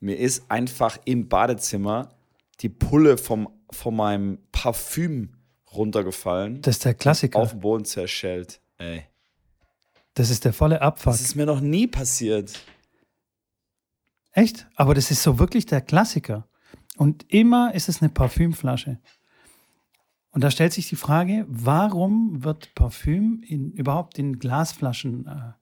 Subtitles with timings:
[0.00, 2.10] Mir ist einfach im Badezimmer
[2.60, 5.34] die Pulle vom, von meinem Parfüm
[5.72, 6.62] runtergefallen.
[6.62, 7.38] Das ist der Klassiker.
[7.38, 8.60] Auf den Boden zerschellt.
[8.78, 9.04] Ey.
[10.14, 11.12] Das ist der volle Abfuck.
[11.12, 12.52] Das ist mir noch nie passiert.
[14.32, 14.66] Echt?
[14.76, 16.48] Aber das ist so wirklich der Klassiker.
[16.96, 18.98] Und immer ist es eine Parfümflasche.
[20.30, 25.52] Und da stellt sich die Frage, warum wird Parfüm in, überhaupt in Glasflaschen äh,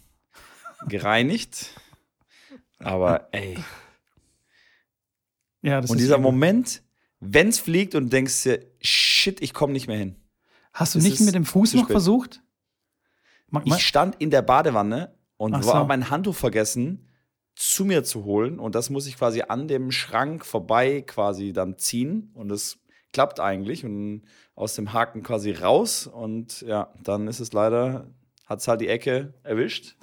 [0.87, 1.75] gereinigt.
[2.79, 3.59] Aber ey.
[5.63, 6.19] Ja, das und ist dieser.
[6.19, 6.83] Moment,
[7.21, 10.17] wenn es fliegt und du denkst dir, shit, ich komme nicht mehr hin.
[10.73, 12.43] Hast du nicht mit dem Fuß noch versucht?
[13.65, 15.87] Ich stand in der Badewanne und Ach war so.
[15.87, 17.09] mein Handtuch vergessen
[17.57, 21.77] zu mir zu holen und das muss ich quasi an dem Schrank vorbei quasi dann
[21.77, 22.79] ziehen und es
[23.13, 24.23] klappt eigentlich und
[24.55, 28.07] aus dem Haken quasi raus und ja, dann ist es leider,
[28.47, 29.97] hat es halt die Ecke erwischt.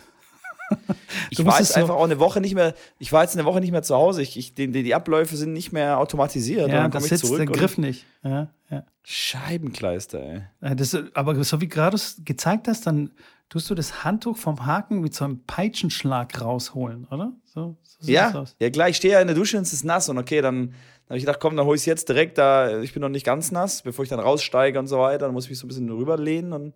[1.30, 3.60] Ich Du war jetzt einfach auch eine Woche nicht mehr, ich war jetzt eine Woche
[3.60, 4.22] nicht mehr zu Hause.
[4.22, 6.68] Ich, ich, die, die Abläufe sind nicht mehr automatisiert.
[6.70, 8.06] ja, dann da komme ich zurück der Griff nicht.
[8.24, 8.84] Ja, ja.
[9.04, 10.42] Scheibenkleister, ey.
[10.62, 13.12] Äh, Das, aber so wie gerade gezeigt hast, dann
[13.50, 17.34] tust du das Handtuch vom Haken mit so einem Peitschenschlag rausholen, oder?
[17.46, 18.56] So, so sieht das Ja, aus.
[18.60, 20.68] ja klar, ich stehe ja in der Dusche und es ist nass und okay, dann,
[20.70, 20.76] dann
[21.10, 23.26] habe ich gedacht, komm, dann hole ich es jetzt direkt da, ich bin noch nicht
[23.26, 25.70] ganz nass, bevor ich dann raussteige und so weiter, dann muss ich mich so ein
[25.70, 26.74] bisschen rüberlehnen und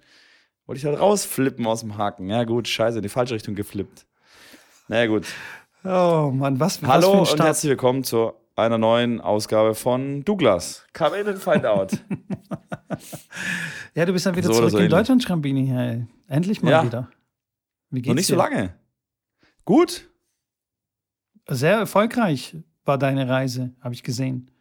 [0.70, 2.30] wollte ich halt rausflippen aus dem Haken.
[2.30, 4.06] Ja gut, scheiße, in die falsche Richtung geflippt.
[4.88, 5.26] Naja gut.
[5.84, 7.42] Oh Mann, was, was für Hallo ein und Start.
[7.42, 10.86] herzlich willkommen zu einer neuen Ausgabe von Douglas.
[10.94, 11.92] Come in and find out.
[13.96, 14.98] Ja, du bist dann wieder So zurück so in ähnlich.
[14.98, 15.66] Deutschland, Schrambini.
[15.68, 16.06] Hey.
[16.28, 16.84] Endlich mal Ja.
[16.86, 17.10] wieder.
[17.90, 18.38] Wie geht's noch nicht so dir?
[18.38, 18.76] lange.
[19.66, 20.08] Gut.
[21.48, 22.56] Sehr erfolgreich
[22.86, 24.52] war deine Reise, habe ich gesehen.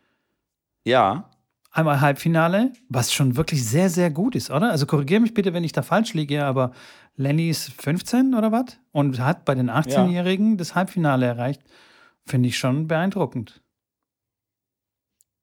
[0.85, 1.31] Ja.
[1.71, 4.71] Einmal Halbfinale, was schon wirklich sehr, sehr gut ist, oder?
[4.71, 6.73] Also korrigiere mich bitte, wenn ich da falsch liege, aber
[7.17, 8.79] Lenny ist 15 oder was?
[8.93, 11.63] Und hat bei den 18-Jährigen das Halbfinale erreicht.
[12.27, 13.61] Finde ich schon beeindruckend.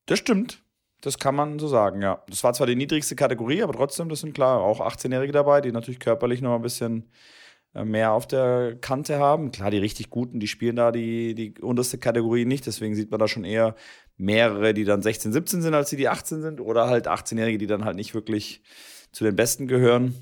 [0.07, 0.63] Das stimmt.
[1.01, 2.23] Das kann man so sagen, ja.
[2.27, 5.71] Das war zwar die niedrigste Kategorie, aber trotzdem, das sind klar auch 18-Jährige dabei, die
[5.71, 7.11] natürlich körperlich noch ein bisschen
[7.75, 9.51] äh, mehr auf der Kante haben.
[9.51, 12.65] Klar, die richtig Guten, die spielen da die, die unterste Kategorie nicht.
[12.65, 13.75] Deswegen sieht man da schon eher
[14.17, 16.61] mehrere, die dann 16, 17 sind, als die, die 18 sind.
[16.61, 18.61] Oder halt 18-Jährige, die dann halt nicht wirklich
[19.11, 20.15] zu den Besten gehören.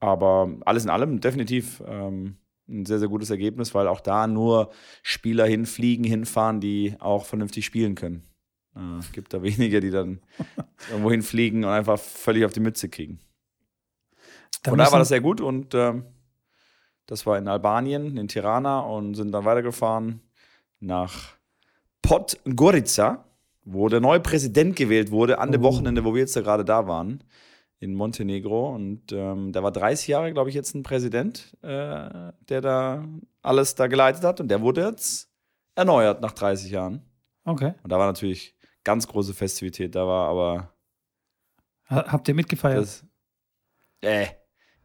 [0.00, 2.36] Aber alles in allem definitiv ähm,
[2.68, 4.70] ein sehr, sehr gutes Ergebnis, weil auch da nur
[5.02, 8.22] Spieler hinfliegen, hinfahren, die auch vernünftig spielen können.
[8.76, 10.20] Äh, Es gibt da wenige, die dann
[10.90, 13.20] irgendwo hinfliegen und einfach völlig auf die Mütze kriegen.
[14.62, 16.04] Da Von daher war das sehr gut und ähm,
[17.06, 20.20] das war in Albanien, in Tirana und sind dann weitergefahren
[20.80, 21.36] nach
[22.00, 23.24] Podgorica,
[23.64, 25.64] wo der neue Präsident gewählt wurde, an dem Oh.
[25.68, 27.24] Wochenende, wo wir jetzt da gerade da waren,
[27.80, 28.74] in Montenegro.
[28.74, 33.04] Und ähm, da war 30 Jahre, glaube ich, jetzt ein Präsident, äh, der da
[33.42, 34.40] alles da geleitet hat.
[34.40, 35.30] Und der wurde jetzt
[35.74, 37.02] erneuert nach 30 Jahren.
[37.44, 37.74] Okay.
[37.82, 38.54] Und da war natürlich
[38.84, 39.94] ganz große Festivität.
[39.94, 40.70] Da war aber
[41.90, 42.80] Ha- Habt ihr mitgefeiert?
[42.82, 43.04] das.
[44.00, 44.26] Äh,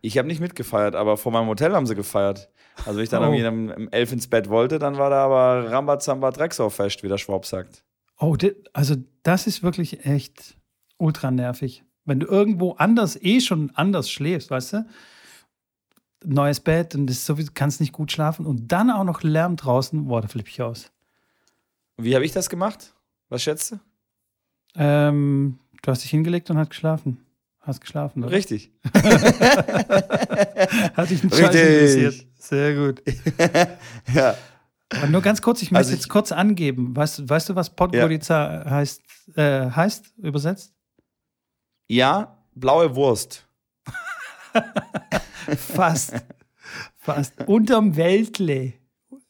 [0.01, 2.50] ich habe nicht mitgefeiert, aber vor meinem Hotel haben sie gefeiert.
[2.85, 3.34] Also, wenn ich dann Oh.
[3.34, 7.45] irgendwie um elf ins Bett wollte, dann war da aber Rambazamba Drecksau-Fest, wie der Schwab
[7.45, 7.84] sagt.
[8.19, 8.38] Oh,
[8.74, 10.56] also das ist wirklich echt
[10.97, 11.84] ultra nervig.
[12.06, 14.85] Wenn du irgendwo anders eh schon anders schläfst, weißt du?
[16.25, 20.06] Neues Bett und das sowieso kannst nicht gut schlafen und dann auch noch Lärm draußen,
[20.06, 20.91] boah, da flippe ich aus.
[21.97, 22.94] Wie habe ich das gemacht?
[23.30, 23.80] Was schätzt du?
[24.75, 27.25] Ähm, du hast dich hingelegt und hast geschlafen.
[27.62, 28.31] Hast geschlafen, oder?
[28.31, 28.72] Richtig.
[28.94, 29.04] Hat
[31.10, 32.25] dich ein Scheiß interessiert.
[32.38, 33.01] Sehr gut.
[34.13, 34.36] ja.
[34.95, 36.95] Aber nur ganz kurz, ich möchte Also ich- jetzt kurz angeben.
[36.95, 39.01] Weißt, du- weißt du, was Podgorica heißt,
[39.36, 40.74] äh, heißt, übersetzt?
[41.88, 43.47] Ja, blaue Wurst.
[45.57, 46.13] Fast.
[46.97, 47.33] Fast.
[47.47, 48.74] Unterm Wäldle.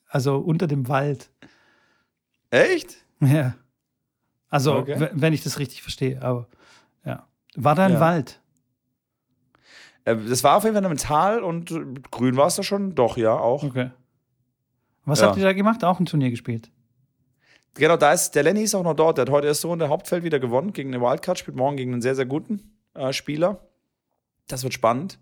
[0.08, 1.30] Also unter dem Wald.
[2.50, 2.98] Echt?
[3.20, 3.56] Ja.
[4.50, 5.10] Also, Okay.
[5.14, 6.48] wenn ich das richtig verstehe, aber
[7.06, 7.28] ja.
[7.56, 8.00] War da ein Ja.
[8.00, 8.42] Wald?
[10.06, 11.70] Äh, Das war auf jeden Fall in einem Tal und
[12.12, 12.96] grün war es da schon.
[12.96, 13.64] Doch, ja, auch.
[13.64, 13.92] Okay.
[15.10, 15.28] Was Ja.
[15.28, 15.84] habt ihr da gemacht?
[15.84, 16.70] Auch ein Turnier gespielt?
[17.76, 19.18] Genau, da ist, der Lenny ist auch noch dort.
[19.18, 21.78] Der hat heute erst so in der Hauptfeld wieder gewonnen gegen eine Wildcard, spielt morgen
[21.78, 23.68] gegen einen sehr, sehr guten äh, Spieler.
[24.48, 25.20] Das wird spannend.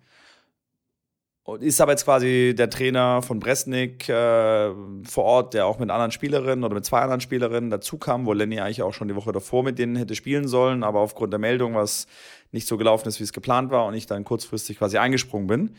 [1.59, 4.71] ist aber jetzt quasi der Trainer von Bresnik äh,
[5.03, 8.33] vor Ort, der auch mit anderen Spielerinnen oder mit zwei anderen Spielerinnen dazu kam, wo
[8.33, 11.39] Lenny eigentlich auch schon die Woche davor mit denen hätte spielen sollen, aber aufgrund der
[11.39, 12.07] Meldung, was
[12.51, 15.75] nicht so gelaufen ist, wie es geplant war und ich dann kurzfristig quasi eingesprungen bin.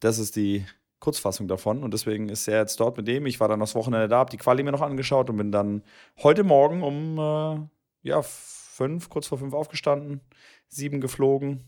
[0.00, 0.64] Das ist die
[1.00, 3.26] Kurzfassung davon und deswegen ist er jetzt dort mit dem.
[3.26, 5.82] Ich war dann das Wochenende da, habe die Quali mir noch angeschaut und bin dann
[6.22, 10.20] heute Morgen um äh, ja, fünf, kurz vor fünf aufgestanden,
[10.68, 11.64] sieben geflogen,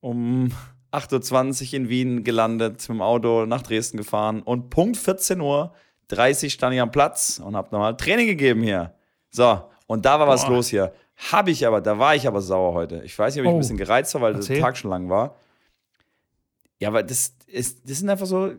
[0.00, 0.52] um
[0.92, 5.72] 8.20 Uhr in Wien gelandet, mit dem Auto nach Dresden gefahren und Punkt 14 Uhr
[6.08, 8.94] 30 stand ich am Platz und habe nochmal Training gegeben hier.
[9.30, 10.32] So, und da war Boah.
[10.32, 10.92] was los hier.
[11.30, 13.02] Habe ich aber, da war ich aber sauer heute.
[13.04, 13.56] Ich weiß nicht, ob ich oh.
[13.56, 14.56] ein bisschen gereizt war, weil Erzähl.
[14.56, 15.34] der Tag schon lang war.
[16.80, 18.54] Ja, aber das, ist, das sind einfach so,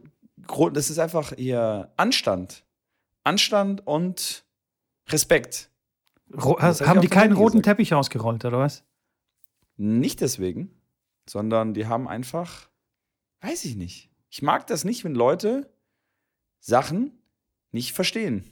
[0.74, 2.66] das ist einfach ihr Anstand.
[3.24, 4.44] Anstand und
[5.08, 5.70] Respekt.
[6.36, 7.78] Ro haben die keinen roten gesagt.
[7.78, 8.84] Teppich ausgerollt, oder was?
[9.78, 10.80] Nicht deswegen
[11.30, 12.70] sondern die haben einfach,
[13.42, 14.10] weiß ich nicht.
[14.30, 15.70] Ich mag das nicht, wenn Leute
[16.60, 17.12] Sachen
[17.72, 18.44] nicht verstehen.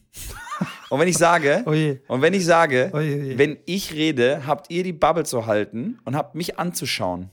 [0.90, 4.84] und wenn ich sage, oh und wenn ich sage, oh wenn ich rede, habt ihr
[4.84, 7.32] die Bubble zu halten und habt mich anzuschauen.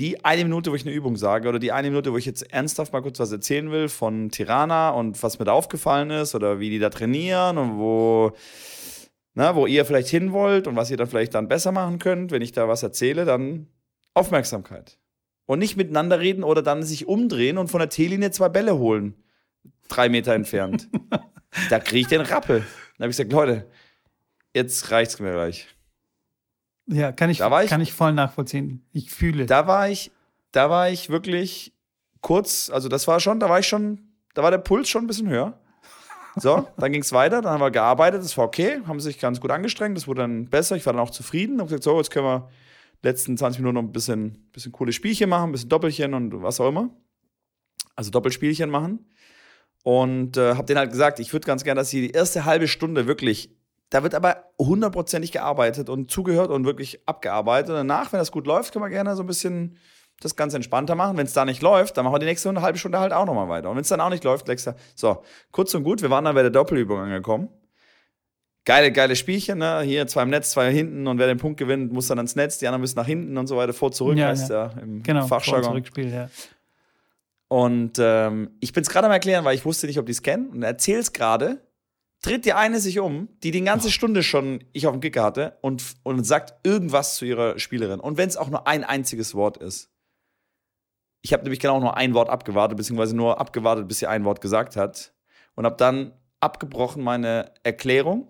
[0.00, 2.50] Die eine Minute, wo ich eine Übung sage, oder die eine Minute, wo ich jetzt
[2.52, 6.58] ernsthaft mal kurz was erzählen will von Tirana und was mir da aufgefallen ist, oder
[6.58, 8.32] wie die da trainieren und wo
[9.34, 12.32] na, wo ihr vielleicht hin wollt und was ihr dann vielleicht dann besser machen könnt,
[12.32, 13.68] wenn ich da was erzähle, dann
[14.14, 14.98] Aufmerksamkeit.
[15.46, 19.14] Und nicht miteinander reden oder dann sich umdrehen und von der T-Linie zwei Bälle holen.
[19.88, 20.88] Drei Meter entfernt.
[21.70, 22.60] da kriege ich den Rappel.
[22.60, 23.66] Dann habe ich gesagt, Leute,
[24.54, 25.68] jetzt reicht's mir gleich.
[26.92, 28.84] Ja, kann ich, ich, kann ich voll nachvollziehen.
[28.92, 29.46] Ich fühle.
[29.46, 30.10] Da war ich,
[30.52, 31.72] da war ich wirklich
[32.20, 34.00] kurz, also das war schon, da war ich schon,
[34.34, 35.58] da war der Puls schon ein bisschen höher.
[36.36, 39.40] So, dann ging es weiter, dann haben wir gearbeitet, das war okay, haben sich ganz
[39.40, 42.10] gut angestrengt, das wurde dann besser, ich war dann auch zufrieden, habe gesagt, so, jetzt
[42.10, 42.48] können wir
[43.02, 46.60] letzten 20 Minuten noch ein bisschen, bisschen coole Spielchen machen, ein bisschen Doppelchen und was
[46.60, 46.90] auch immer.
[47.96, 49.06] Also Doppelspielchen machen.
[49.82, 52.68] Und äh, habe denen halt gesagt, ich würde ganz gerne, dass sie die erste halbe
[52.68, 53.50] Stunde wirklich,
[53.90, 57.70] da wird aber hundertprozentig gearbeitet und zugehört und wirklich abgearbeitet.
[57.70, 59.76] Und danach, wenn das gut läuft, können wir gerne so ein bisschen
[60.20, 61.16] das Ganze entspannter machen.
[61.16, 63.48] Wenn es da nicht läuft, dann machen wir die nächste halbe Stunde halt auch nochmal
[63.48, 63.68] weiter.
[63.68, 66.24] Und wenn es dann auch nicht läuft, legst du, so, kurz und gut, wir waren
[66.24, 67.48] dann bei der Doppelübung angekommen.
[68.64, 69.80] Geile, geile Spielchen, ne?
[69.80, 72.58] Hier zwei im Netz, zwei hinten und wer den Punkt gewinnt, muss dann ans Netz,
[72.58, 75.02] die anderen müssen nach hinten und so weiter, vor, zurück, ja, heißt ja, ja im
[75.02, 75.64] genau, Fachjargon.
[75.64, 76.28] Vor Zurückspiel, ja.
[77.48, 80.22] Und ähm, ich bin es gerade am erklären, weil ich wusste nicht, ob die es
[80.22, 81.58] kennen und erzähl's gerade.
[82.22, 83.90] Tritt die eine sich um, die die ganze.
[83.90, 87.98] Stunde schon ich auf dem Kicker hatte und, und sagt irgendwas zu ihrer Spielerin.
[87.98, 89.90] Und wenn es auch nur ein einziges Wort ist.
[91.22, 94.40] Ich habe nämlich genau nur ein Wort abgewartet, beziehungsweise nur abgewartet, bis sie ein Wort
[94.40, 95.14] gesagt hat.
[95.54, 98.28] Und habe dann abgebrochen meine Erklärung.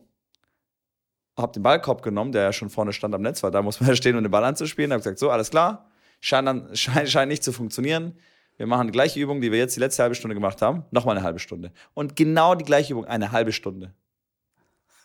[1.36, 3.88] Habe den Ballkorb genommen, der ja schon vorne stand am Netz, weil da muss man
[3.88, 4.92] ja stehen, um den Ball anzuspielen.
[4.92, 5.90] Habe gesagt, so, alles klar,
[6.20, 8.18] scheint, dann, scheint, scheint nicht zu funktionieren.
[8.60, 10.84] Wir machen die gleiche Übung, die wir jetzt die letzte halbe Stunde gemacht haben.
[10.90, 11.72] Nochmal eine halbe Stunde.
[11.94, 13.94] Und genau die gleiche Übung, eine halbe Stunde.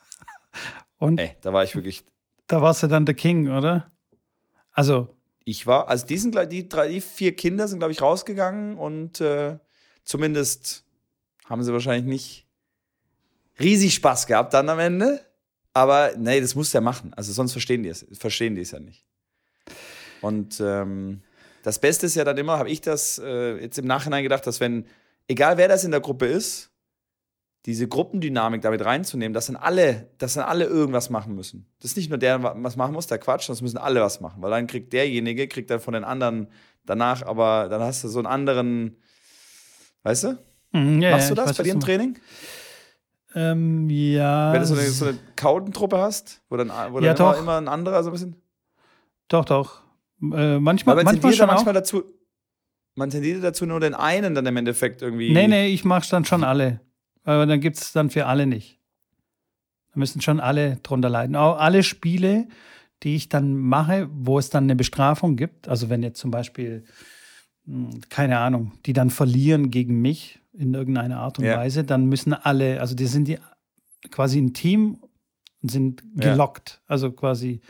[0.98, 1.18] Und?
[1.22, 2.04] Ey, da war ich wirklich.
[2.48, 3.90] Da warst du dann der King, oder?
[4.74, 5.16] Also,
[5.46, 9.22] ich war, also die, sind, die, drei, die vier Kinder sind, glaube ich, rausgegangen und
[9.22, 9.58] äh,
[10.04, 10.84] zumindest
[11.46, 12.48] haben sie wahrscheinlich nicht
[13.58, 15.26] riesig Spaß gehabt dann am Ende.
[15.72, 17.14] Aber nee, das muss ja machen.
[17.14, 19.06] Also sonst verstehen die es, verstehen die es ja nicht.
[20.20, 21.22] Und ähm,
[21.66, 24.60] das Beste ist ja dann immer, habe ich das äh, jetzt im Nachhinein gedacht, dass
[24.60, 24.86] wenn,
[25.28, 26.70] egal wer das in der Gruppe ist,
[27.66, 31.66] diese Gruppendynamik damit reinzunehmen, dass dann alle, dass dann alle irgendwas machen müssen.
[31.80, 34.44] Das ist nicht nur der, was machen muss, der Quatsch, das müssen alle was machen,
[34.44, 36.50] weil dann kriegt derjenige, kriegt dann von den anderen
[36.86, 38.98] danach, aber dann hast du so einen anderen,
[40.04, 40.38] weißt du?
[40.72, 42.20] Mhm, ja, Machst du das weiß, bei dir im Training?
[43.34, 44.54] Ähm, ja.
[44.54, 47.58] Wenn du so eine, so eine Kaudentruppe hast, wo dann, wo ja, dann immer, immer,
[47.58, 48.36] ein anderer so ein bisschen.
[49.30, 49.85] Doch, doch.
[50.22, 52.04] Äh, manchmal, manchmal schon manchmal dazu.
[52.96, 55.34] Man tendiert dazu, nur den einen dann im Endeffekt irgendwie.
[55.34, 56.80] Nee, nee, ich mach's dann schon alle.
[57.24, 58.80] Aber dann gibt es dann für alle nicht.
[59.94, 61.36] Da müssen schon alle drunter leiden.
[61.36, 62.48] Auch alle Spiele,
[63.04, 66.86] die ich dann mache, wo es dann eine Bestrafung gibt, also wenn jetzt zum Beispiel,
[67.66, 71.58] hm, keine Ahnung, die dann verlieren gegen mich in irgendeiner Art und ja.
[71.58, 73.40] Weise, dann müssen alle, also die sind die
[74.12, 75.00] quasi ein Team
[75.62, 76.70] und sind gelockt.
[76.70, 76.80] Ja.
[76.88, 77.62] Also quasi,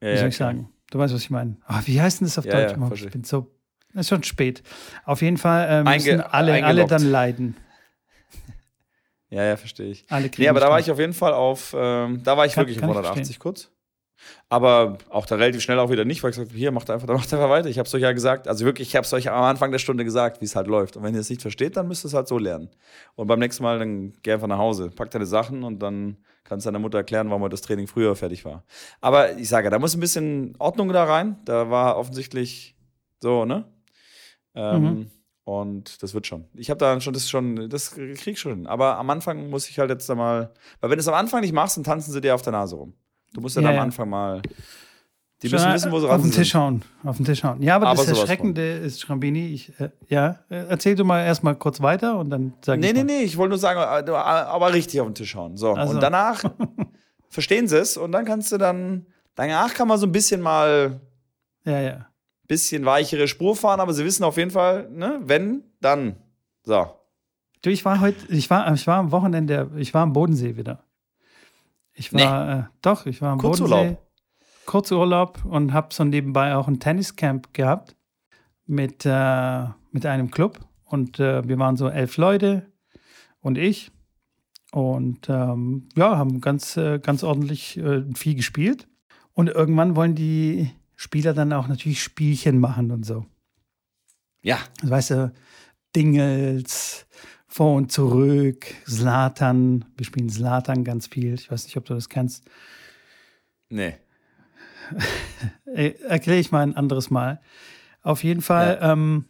[0.00, 0.68] wie ja, soll ich sagen?
[0.94, 1.56] Du weißt, was ich meine.
[1.68, 2.72] Oh, wie heißt denn das auf Deutsch?
[3.02, 3.50] ich bin so,
[3.94, 4.62] es ist schon spät.
[5.04, 7.56] Auf jeden Fall äh, müssen Einge alle, alle dann leiden.
[9.28, 10.06] Ja, ja, verstehe ich.
[10.08, 12.68] Alle nee, aber da war ich auf jeden Fall auf, ähm, da war ich kann,
[12.68, 13.72] wirklich auf 180 kurz.
[14.48, 17.08] Aber auch da relativ schnell auch wieder nicht, weil ich gesagt habe, hier, macht einfach,
[17.14, 17.68] macht einfach weiter.
[17.68, 19.78] Ich habe es euch ja gesagt, also wirklich, ich habe es euch am Anfang der
[19.78, 20.96] Stunde gesagt, wie es halt läuft.
[20.96, 22.70] Und wenn ihr es nicht versteht, dann müsst ihr es halt so lernen.
[23.16, 26.66] Und beim nächsten Mal, dann geh einfach nach Hause, pack deine Sachen und dann kannst
[26.66, 28.64] du deiner Mutter erklären, warum das Training früher fertig war.
[29.00, 31.38] Aber ich sage, da muss ein bisschen Ordnung da rein.
[31.44, 32.76] Da war offensichtlich
[33.20, 33.64] So, ne?
[34.54, 35.10] Ähm, Mhm.
[35.46, 36.46] Und das wird schon.
[36.54, 38.54] Ich habe da schon, das schon, das krieg ich schon.
[38.54, 38.66] hin.
[38.66, 41.42] Aber am Anfang muss ich halt jetzt da mal, weil wenn du es am Anfang
[41.42, 42.94] nicht machst, dann tanzen sie dir auf der Nase rum.
[43.34, 43.78] Du musst dann Ja, am.
[43.80, 44.40] Anfang mal,
[45.42, 46.40] die müssen wissen, wo sie ran Auf den sind.
[46.42, 46.82] Tisch hauen.
[47.02, 47.60] Auf den Tisch hauen.
[47.62, 51.54] Ja, aber, Aber das Erschreckende ist, Schrambini, ich, äh, ja, äh, erzähl du mal erstmal
[51.56, 53.04] kurz weiter und dann sag Nee, ich nee, mal.
[53.04, 55.56] nee, ich wollte nur sagen, äh, aber richtig auf den Tisch hauen.
[55.58, 55.92] So, Also.
[55.94, 56.42] und danach
[57.28, 61.00] verstehen sie es und dann kannst du dann, danach kann man so ein bisschen mal,
[61.64, 62.06] Ja, ja.
[62.46, 66.16] bisschen weichere Spur fahren, aber sie wissen auf jeden Fall, ne, wenn, dann.
[66.62, 66.86] So.
[67.62, 70.83] Du, ich war heute, ich war, ich war am Wochenende, ich war am Bodensee wieder.
[71.94, 73.78] Ich war, äh, doch, ich war am Kurzurlaub.
[73.78, 73.98] Bodensee.
[74.66, 77.96] Kurzurlaub und habe so nebenbei auch ein Tenniscamp gehabt
[78.66, 80.60] mit, äh, mit einem Club.
[80.84, 82.70] Und äh, wir waren so elf Leute
[83.40, 83.90] und ich.
[84.72, 88.88] Und ähm, ja, haben ganz, äh, ganz ordentlich äh, viel gespielt.
[89.32, 93.26] Und irgendwann wollen die Spieler dann auch natürlich Spielchen machen und so.
[94.42, 94.58] Ja.
[94.82, 95.32] Weißt du,
[95.94, 97.06] Dingels,
[97.54, 99.84] vor und zurück, Slatan.
[99.96, 101.34] Wir spielen Slatan ganz viel.
[101.34, 102.50] Ich weiß nicht, ob du das kennst.
[103.68, 103.94] Nee.
[105.64, 107.40] Erkläre ich mal ein anderes Mal.
[108.02, 109.26] Auf jeden Fall, ähm,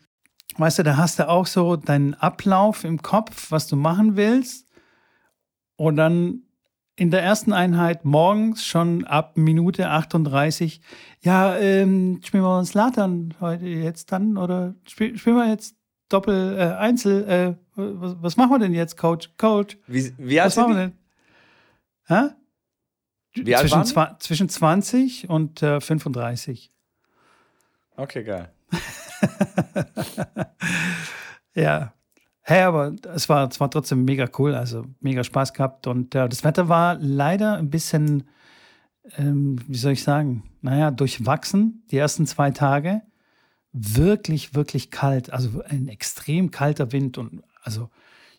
[0.57, 4.71] weißt du, da hast du auch so deinen Ablauf im Kopf, was du machen willst.
[5.77, 6.45] Und dann
[6.97, 10.81] in der ersten Einheit morgens schon ab Minute 38,
[11.21, 15.77] ja, ähm, spielen wir uns Latan heute jetzt dann oder spiel, spielen wir jetzt
[16.09, 19.31] Doppel, äh, Einzel, äh, was, was machen wir denn jetzt, Coach?
[19.39, 20.93] Coach, Wie, wie was machen wir denn?
[22.07, 22.35] Hä?
[23.35, 26.71] Wie alt zwischen, zwa- zwischen 20 und äh, 35.
[27.97, 28.01] die?
[28.01, 28.53] Okay, geil.
[31.55, 31.95] Ja.
[32.47, 35.87] Hey, aber es war, es war trotzdem mega cool, also mega Spaß gehabt.
[35.87, 38.25] Und äh, das Wetter war leider ein bisschen,
[39.17, 43.03] ähm, wie soll ich sagen, naja, durchwachsen, die ersten zwei Tage.
[43.77, 47.19] Wirklich, wirklich kalt, also ein extrem kalter Wind.
[47.19, 47.91] Und also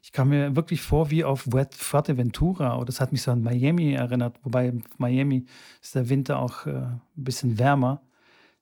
[0.02, 2.78] ich kam mir wirklich vor wie auf Wet Fuerteventura.
[2.78, 5.46] Oder das hat mich so an Miami erinnert, wobei in Miami
[5.82, 8.02] ist der Winter auch äh, ein bisschen wärmer.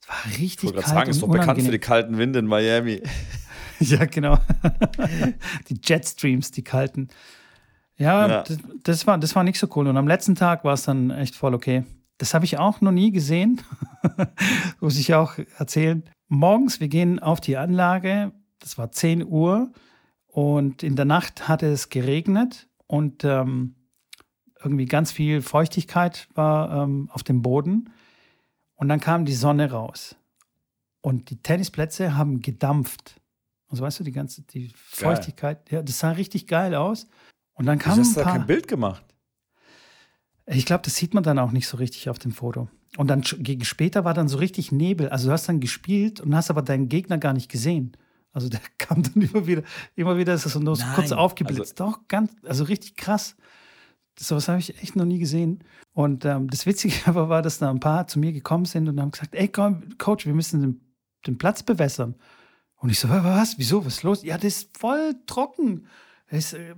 [0.01, 0.93] Es war Ich richtig wollte kalt.
[0.95, 1.71] sagen, ist doch bekannt für unangenehm.
[1.71, 3.01] die kalten Winde in Miami.
[3.79, 4.37] Ja, genau.
[5.69, 7.09] die Jetstreams, die kalten.
[7.97, 8.43] Ja, Ja.
[8.83, 9.87] Das, war, das war nicht so cool.
[9.87, 11.83] Und am letzten Tag war es dann echt voll okay.
[12.17, 13.61] Das habe ich auch noch nie gesehen.
[14.79, 16.03] Muss ich auch erzählen.
[16.33, 18.31] Morgens, wir gehen auf die Anlage.
[18.57, 19.71] Das war 10 Uhr.
[20.25, 22.67] Und in der Nacht hatte es geregnet.
[22.87, 23.75] Und ähm,
[24.63, 27.91] irgendwie ganz viel Feuchtigkeit war ähm, auf dem Boden.
[28.73, 30.15] Und dann kam die Sonne raus.
[31.01, 33.21] Und die Tennisplätze haben gedampft.
[33.67, 37.07] Also weißt du, die ganze die Feuchtigkeit, ja, das sah richtig geil aus.
[37.53, 38.37] Und dann Wieso kamen hast ein du da paar.
[38.39, 39.05] kein Bild gemacht?
[40.47, 42.69] Ich glaube, das sieht man dann auch nicht so richtig auf dem Foto.
[42.97, 45.09] Und dann gegen später war dann so richtig Nebel.
[45.09, 47.97] Also du hast dann gespielt und hast aber deinen Gegner gar nicht gesehen.
[48.33, 49.63] Also der kam dann immer wieder,
[49.95, 51.79] immer wieder ist das so nur so Nein, kurz aufgeblitzt.
[51.79, 53.35] Doch, ganz, also richtig krass.
[54.15, 55.63] Das, sowas habe ich echt noch nie gesehen.
[55.93, 58.99] Und ähm, das Witzige aber war, dass da ein paar zu mir gekommen sind und
[59.01, 60.81] haben gesagt, ey komm, Coach, wir müssen den,
[61.25, 62.15] den Platz bewässern.
[62.75, 63.57] Und ich so, "Wa- was?
[63.57, 63.85] Wieso?
[63.85, 64.23] Was ist los?
[64.23, 65.87] Ja, das ist voll trocken.
[66.29, 66.75] Das ist äh,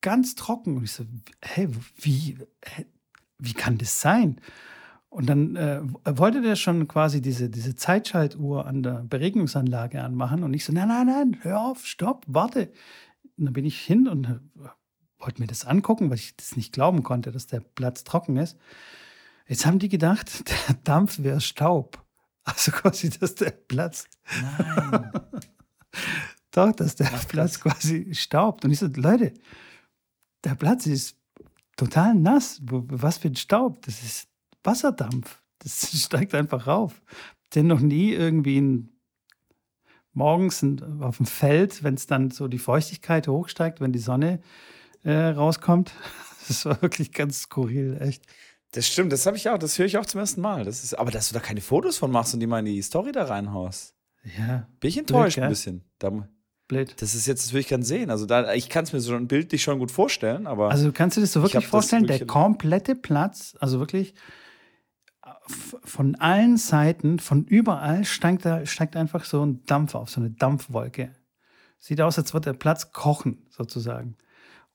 [0.00, 0.76] ganz trocken.
[0.78, 1.04] Und ich so,
[1.42, 2.86] hey, wie, hä,
[3.38, 4.40] wie kann das sein?
[5.10, 10.44] Und dann äh, wollte der schon quasi diese, diese Zeitschaltuhr an der Beregnungsanlage anmachen.
[10.44, 12.72] Und ich so, nein, nein, nein, hör auf, stopp, warte.
[13.36, 14.38] Und dann bin ich hin und äh,
[15.18, 18.56] wollte mir das angucken, weil ich das nicht glauben konnte, dass der Platz trocken ist.
[19.48, 22.04] Jetzt haben die gedacht, der Dampf wäre Staub.
[22.44, 24.06] Also quasi, dass der Platz
[24.40, 25.10] Nein.
[26.52, 28.64] doch, dass der Ach, Platz quasi staubt.
[28.64, 29.34] Und ich so, Leute,
[30.44, 31.16] der Platz ist
[31.76, 32.60] total nass.
[32.62, 33.82] Was für ein Staub?
[33.82, 34.29] Das ist
[34.64, 35.42] Wasserdampf.
[35.58, 37.02] Das steigt einfach rauf.
[37.54, 38.88] Den noch nie irgendwie in,
[40.12, 44.40] morgens in, auf dem Feld, wenn es dann so die Feuchtigkeit hochsteigt, wenn die Sonne
[45.02, 45.92] äh, rauskommt.
[46.48, 48.24] Das war wirklich ganz skurril, echt.
[48.72, 50.64] Das stimmt, das habe ich auch, das höre ich auch zum ersten Mal.
[50.64, 52.82] Das ist, aber dass du da keine Fotos von machst und die mal in die
[52.82, 53.94] Story da reinhaust.
[54.36, 55.44] Ja, Bin ich enttäuscht gell?
[55.44, 55.84] ein bisschen.
[56.00, 56.10] Da,
[56.66, 56.94] blöd.
[57.00, 58.10] das ist jetzt, das will ich gern sehen.
[58.10, 61.20] Also da, ich kann es mir schon bildlich schon gut vorstellen, aber Also kannst du
[61.20, 64.14] dir das so Ich wirklich das vorstellen, der komplette Platz, also wirklich
[65.46, 70.30] von allen Seiten, von überall steigt, da, steigt einfach so ein Dampf auf, so eine
[70.30, 71.14] Dampfwolke.
[71.78, 74.16] Sieht aus, als würde der Platz kochen, sozusagen.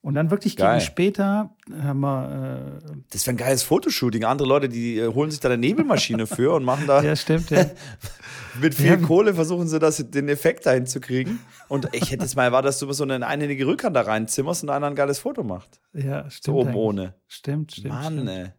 [0.01, 0.77] Und dann wirklich Geil.
[0.77, 2.79] gegen später haben wir,
[3.09, 4.23] das wäre ein geiles Fotoshooting.
[4.23, 7.15] Andere Leute, die äh, holen sich da eine Nebelmaschine für und machen da äh, ja,
[7.15, 7.65] stimmt, ja.
[8.61, 8.97] mit viel Ja.
[8.97, 11.39] Kohle, versuchen sie das, den Effekt da hinzukriegen.
[11.69, 14.69] Und ich hätte jetzt mal erwartet, dass du so eine einhändige Rückhand da reinzimmerst und
[14.69, 15.79] einer ein geiles Foto macht.
[15.93, 16.55] ja, So stimmt.
[16.57, 16.81] oben eigentlich.
[16.81, 17.15] ohne.
[17.27, 17.87] Stimmt, stimmt.
[17.89, 18.29] Mann, stimmt.
[18.29, 18.51] ey.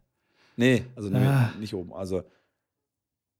[0.56, 1.52] Nee, also Ah.
[1.60, 1.92] nicht oben.
[1.92, 2.22] Also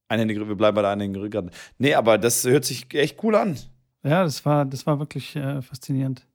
[0.09, 1.51] Einhändige, wir bleiben bei der einhändigen Rückhand.
[1.79, 3.57] Nee, aber das hört sich echt cool an.
[4.03, 6.25] Ja, das war, das war wirklich äh, faszinierend.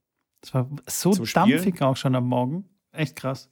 [0.43, 1.49] Das war so Zum Spielen?
[1.51, 2.69] dampfig auch schon am Morgen.
[2.93, 3.49] Echt krass.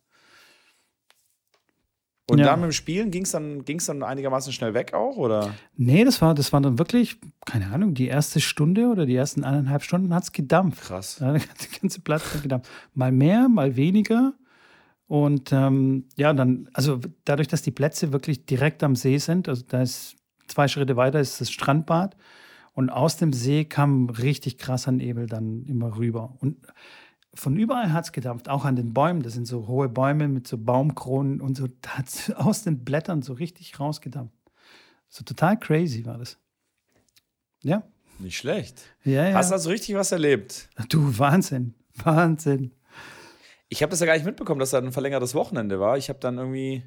[2.30, 2.46] Und Ja.
[2.46, 5.54] dann mit dem Spielen ging es dann, ging's dann einigermaßen schnell weg auch, oder?
[5.76, 9.42] Nee, das war, das war dann wirklich, keine Ahnung, die erste Stunde oder die ersten
[9.42, 10.82] eineinhalb Stunden hat es gedampft.
[10.82, 11.18] Krass.
[11.20, 11.42] Ja, der
[11.80, 12.70] ganze Platz hat gedampft.
[12.94, 14.34] Mal mehr, mal weniger.
[15.10, 19.64] Und ähm, ja, dann, also dadurch, dass die Plätze wirklich direkt am See sind, also
[19.66, 20.14] da ist
[20.46, 22.16] zwei Schritte weiter ist das Strandbad
[22.74, 26.36] und aus dem See kam richtig krasser Nebel dann immer rüber.
[26.38, 26.58] Und
[27.34, 29.24] von überall hat es gedampft, auch an den Bäumen.
[29.24, 31.66] Das sind so hohe Bäume mit so Baumkronen und so.
[31.80, 34.38] Da hat es aus den Blättern so richtig rausgedampft.
[35.08, 36.38] So total crazy war das.
[37.64, 37.82] Ja,
[38.20, 38.80] Nicht schlecht.
[39.02, 39.34] ja, ja.
[39.34, 40.68] Hast also richtig was erlebt.
[40.88, 42.70] du, Wahnsinn, Wahnsinn.
[43.72, 45.96] Ich habe das ja gar nicht mitbekommen, dass da ein verlängertes Wochenende war.
[45.96, 46.82] Ich habe dann irgendwie,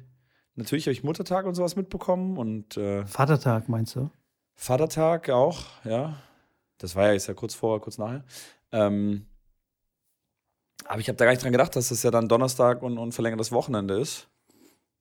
[0.54, 4.10] natürlich habe ich Muttertag und sowas mitbekommen und äh, Vatertag meinst du?
[4.54, 6.18] Vatertag auch, ja.
[6.76, 8.22] Das war ja jetzt ja kurz vorher, kurz nachher.
[8.70, 9.24] Ähm,
[10.84, 13.12] aber ich habe da gar nicht dran gedacht, dass das ja dann Donnerstag und, und
[13.12, 14.28] verlängertes Wochenende ist.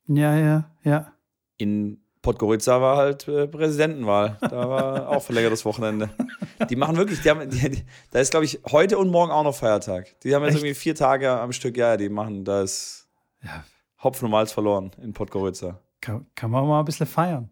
[0.08, 1.12] Ja, ja, ja.
[1.58, 4.38] In Podgorica war halt äh, Präsidentenwahl.
[4.40, 6.10] Da war auch verlängertes Wochenende.
[6.70, 9.44] Die machen wirklich, die haben, die, die, da ist, glaube ich, heute und morgen auch
[9.44, 10.20] noch Feiertag.
[10.22, 10.64] Die haben jetzt Echt?
[10.64, 13.08] irgendwie vier Tage am Stück, ja, die machen, da ist
[13.42, 13.64] Ja.
[14.04, 15.80] Hopfen und Malz verloren in Podgorica.
[16.02, 17.50] Kann, kann man mal ein bisschen feiern.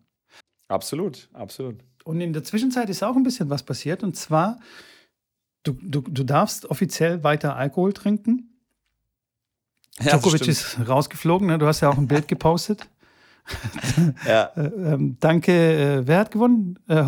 [0.67, 1.77] Absolut, absolut.
[2.03, 4.03] Und in der Zwischenzeit ist auch ein bisschen was passiert.
[4.03, 4.59] Und zwar,
[5.63, 8.49] du, du, du darfst offiziell weiter Alkohol trinken.
[9.99, 11.47] Ja, Djokovic ist rausgeflogen.
[11.47, 11.57] Ne?
[11.57, 12.87] Du hast ja auch ein Bild gepostet.
[14.25, 14.51] Ja.
[14.55, 16.79] Äh, ähm, danke, äh, wer hat gewonnen?
[16.87, 17.03] Äh, äh,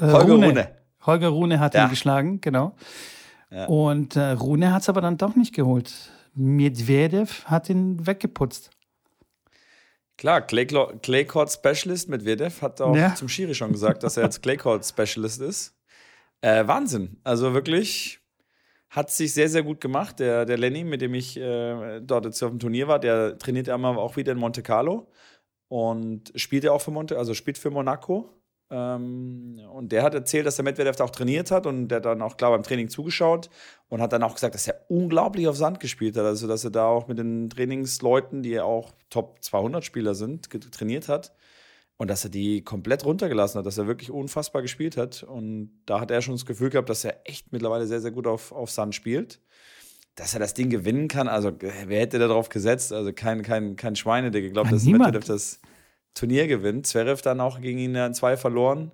[0.00, 0.79] Holger Rune.
[1.06, 1.84] Holger Rune hat Ja.
[1.84, 2.74] ihn geschlagen, genau.
[3.50, 3.66] Ja.
[3.66, 5.92] Und äh, Rune hat es aber dann doch nicht geholt.
[6.34, 8.70] Medvedev hat ihn weggeputzt.
[10.16, 13.14] Klar, Clay, Clay Court Specialist mit Vedev hat auch Ja.
[13.14, 15.74] zum Schiri schon gesagt, dass er jetzt Clay Court Specialist ist.
[16.42, 17.16] Äh, Wahnsinn.
[17.24, 18.20] Also wirklich
[18.90, 20.18] hat sich sehr, sehr gut gemacht.
[20.20, 23.66] Der, der Lenny, mit dem ich äh, dort jetzt auf dem Turnier war, der trainiert
[23.68, 25.10] ja immer auch wieder in Monte Carlo
[25.68, 28.28] und spielt ja auch für Monte, also spielt für Monaco.
[28.70, 32.22] Ähm, und der hat erzählt, dass der Medvedev da auch trainiert hat und der dann
[32.22, 33.50] auch klar beim Training zugeschaut
[33.88, 36.24] und hat dann auch gesagt, dass er unglaublich auf Sand gespielt hat.
[36.24, 41.08] Also, dass er da auch mit den Trainingsleuten, die auch Top 200 Spieler sind, trainiert
[41.08, 41.32] hat.
[41.96, 45.22] Und dass er die komplett runtergelassen hat, dass er wirklich unfassbar gespielt hat.
[45.22, 48.26] Und da hat er schon das Gefühl gehabt, dass er echt mittlerweile sehr, sehr gut
[48.26, 49.40] auf, auf Sand spielt.
[50.14, 52.92] Dass er das Ding gewinnen kann, also äh, wer hätte da drauf gesetzt?
[52.92, 54.84] Also kein, kein, kein Schweine, der geglaubt, Ja, dass.
[54.84, 55.60] Medvedev das
[56.14, 56.86] Turnier gewinnt.
[56.86, 58.90] Zverev dann auch gegen ihn in zwei verloren.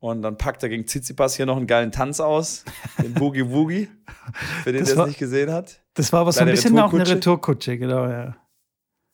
[0.00, 2.64] Und dann packt er gegen Tsitsipas hier noch einen geilen Tanz aus.
[3.02, 3.88] Den Boogie Woogie.
[4.62, 5.80] Für den, der es war- nicht gesehen hat.
[5.94, 7.76] Das war aber so ein bisschen auch eine Retourkutsche.
[7.78, 8.36] Genau, ja.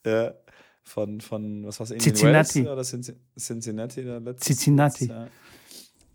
[0.05, 0.33] Ja.
[0.83, 1.89] Von, von was war's?
[1.89, 2.67] Indian Cincinnati.
[2.67, 4.03] Oder Cinci- Cincinnati?
[4.03, 5.05] Der letzte, Cincinnati.
[5.07, 5.27] Ja.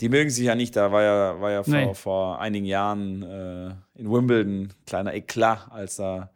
[0.00, 1.94] Die mögen sich ja nicht, da war ja, war ja vor, Nee.
[1.94, 3.66] vor einigen Jahren äh,
[4.00, 6.30] in Wimbledon kleiner Eklat, als da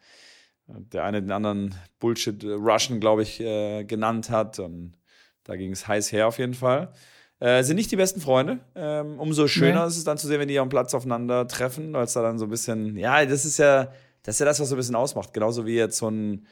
[0.66, 4.58] der eine den anderen Bullshit äh, Russian, glaube ich, äh, genannt hat.
[4.58, 4.92] Und
[5.44, 6.92] da ging es heiß her auf jeden Fall.
[7.40, 8.60] Äh, sind nicht die besten Freunde.
[8.74, 9.88] Ähm, umso schöner Nee.
[9.88, 12.38] ist es dann zu sehen, wenn die am Platz aufeinander treffen, weil es da dann
[12.38, 14.94] so ein bisschen, ja, das ist ja, das ist ja das, was so ein bisschen
[14.94, 15.34] ausmacht.
[15.34, 16.46] Genauso wie jetzt so ein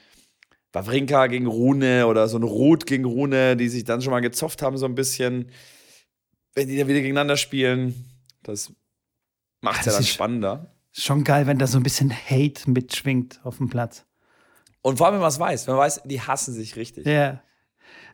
[0.74, 4.60] Wawrinka gegen Rune oder so ein Ruth gegen Rune, die sich dann schon mal gezofft
[4.62, 5.50] haben, so ein bisschen.
[6.54, 7.94] Wenn die dann wieder gegeneinander spielen,
[8.42, 8.72] das
[9.62, 10.74] macht es ja dann spannender.
[10.92, 14.04] Schon geil, wenn da so ein bisschen Hate mitschwingt auf dem Platz.
[14.82, 17.06] Und vor allem, wenn man es weiß, wenn man weiß, die hassen sich richtig.
[17.06, 17.42] Ja.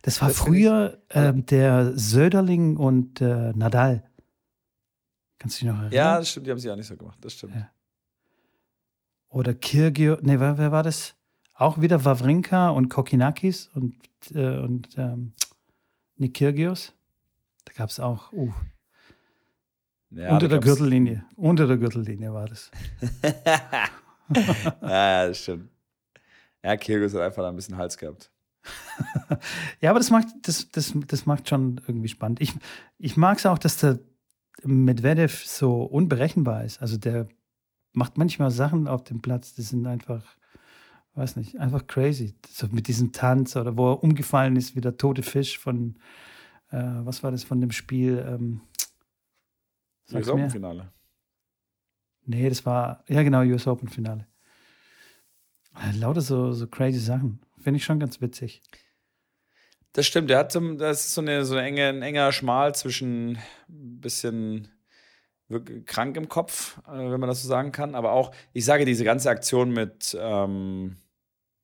[0.02, 4.08] Das war Das früher ähm, der Söderling und äh, Nadal.
[5.38, 5.92] Kannst du dich noch erinnern?
[5.92, 7.54] Ja, das stimmt, die haben sich auch nicht so gemacht, das stimmt.
[7.54, 7.70] Ja.
[9.28, 11.14] Oder Kirgio, nee, wer, wer war das?
[11.54, 13.96] Auch wieder Wawrinka und Kokinakis und,
[14.32, 15.32] äh, und ähm,
[16.16, 16.94] nee, Kirgios.
[17.64, 18.52] Da gab es auch, uh,
[20.10, 21.24] Ja, unter der Gürtellinie.
[21.36, 22.70] Unter der Gürtellinie war das.
[23.22, 25.68] ja, ja, das stimmt.
[26.62, 28.30] Ja, Kyrgios hat einfach da ein bisschen Hals gehabt.
[29.80, 32.40] Ja, aber das macht, das, das, das macht schon irgendwie spannend.
[32.40, 32.54] Ich,
[32.98, 34.00] ich mag es auch, dass der
[34.64, 36.80] Medvedev so unberechenbar ist.
[36.80, 37.28] Also der
[37.92, 40.24] macht manchmal Sachen auf dem Platz, die sind einfach,
[41.14, 42.34] weiß nicht, einfach crazy.
[42.48, 45.96] So mit diesem Tanz oder wo er umgefallen ist wie der tote Fisch von,
[46.70, 48.24] äh, was war das von dem Spiel?
[48.26, 48.62] Ähm,
[50.08, 50.42] sag's Das mir.
[50.42, 50.92] Open-Finale.
[52.26, 54.26] Nee, das war, ja genau, US Open Finale.
[55.74, 57.40] Äh, Lauter so, so crazy Sachen.
[57.56, 58.62] Finde ich schon ganz witzig.
[59.92, 62.74] Das stimmt, der hat so, das ist so eine, so eine enge, ein enger Schmal
[62.74, 64.68] zwischen ein bisschen
[65.48, 67.94] wirklich krank im Kopf, äh, wenn man das so sagen kann.
[67.94, 70.96] Aber auch, ich sage, diese ganze Aktion mit, ähm,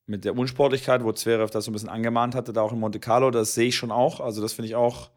[0.06, 3.00] mit der Unsportlichkeit, wo Zverev das so ein bisschen angemahnt hatte, da auch in Monte
[3.00, 4.20] Carlo, das sehe ich schon auch.
[4.20, 5.10] Also, das finde ich auch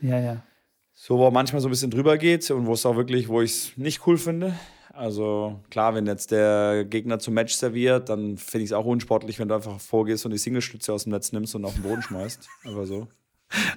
[0.00, 0.42] Ja, ja.
[1.04, 3.50] So, wo manchmal so ein bisschen drüber geht und wo es auch wirklich, wo ich
[3.50, 4.54] es nicht cool finde.
[4.92, 9.40] Also klar, wenn jetzt der Gegner zum Match serviert, dann finde ich es auch unsportlich,
[9.40, 12.02] wenn du einfach vorgehst und die Singlestütze aus dem Netz nimmst und auf den Boden
[12.02, 12.48] schmeißt.
[12.66, 13.08] Aber so.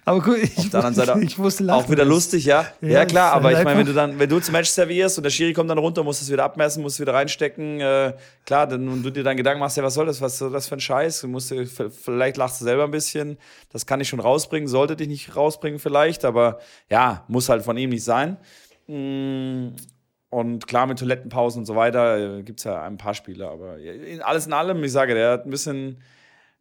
[0.05, 1.83] Aber gut, ich, Auf der anderen Seite ich wusste lachen.
[1.85, 2.65] Auch wieder lustig, ja.
[2.81, 5.23] Ja, Ja, klar, aber ich meine, wenn du dann, wenn du zum Match servierst und
[5.23, 8.13] der Schiri kommt dann runter, musst es wieder abmessen, musst es wieder reinstecken, äh,
[8.45, 10.67] klar, dann und du dir dann Gedanken machst, ja, was soll das, was soll das
[10.67, 11.21] für ein Scheiß?
[11.21, 13.37] Du musst, v- vielleicht lachst du selber ein bisschen,
[13.71, 16.59] das kann ich schon rausbringen, sollte dich nicht rausbringen vielleicht, aber
[16.89, 18.37] ja, muss halt von ihm nicht sein.
[18.87, 19.69] Mm,
[20.29, 23.77] Und klar, mit Toilettenpausen und so weiter gibt es ja ein paar Spieler, aber
[24.23, 26.01] alles in allem, ich sage, der hat ein bisschen,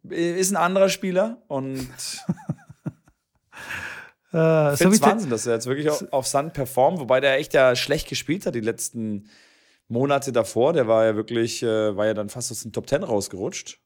[0.09, 1.89] ist ein anderer Spieler und
[4.33, 6.99] Äh, ich so finde wie es Wahnsinn, dass er jetzt wirklich auf, auf Sand performt,
[6.99, 9.29] wobei der echt ja schlecht gespielt hat die letzten
[9.89, 10.73] Monate davor.
[10.73, 13.79] Der war ja wirklich, äh, war ja dann fast aus den Top Ten rausgerutscht.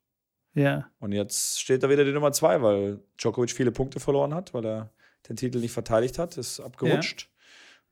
[0.54, 0.90] ja.
[1.00, 4.64] Und jetzt steht da wieder die Nummer zwei, weil Djokovic viele Punkte verloren hat, weil
[4.64, 4.90] er
[5.28, 7.28] den Titel nicht verteidigt hat, ist abgerutscht.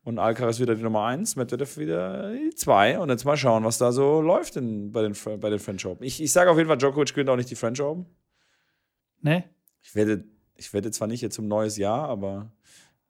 [0.02, 2.96] Und Alcaraz wieder die Nummer eins, Medvedev wieder die zwei.
[2.98, 6.06] Und jetzt mal schauen, was da so läuft in, bei, den, bei den French Open.
[6.06, 8.06] Ich, ich sage auf jeden Fall, Djokovic gewinnt auch nicht die French Open.
[9.20, 9.44] Ne?
[9.82, 10.24] Ich werde,
[10.56, 12.50] ich werde zwar nicht jetzt um neues Jahr, aber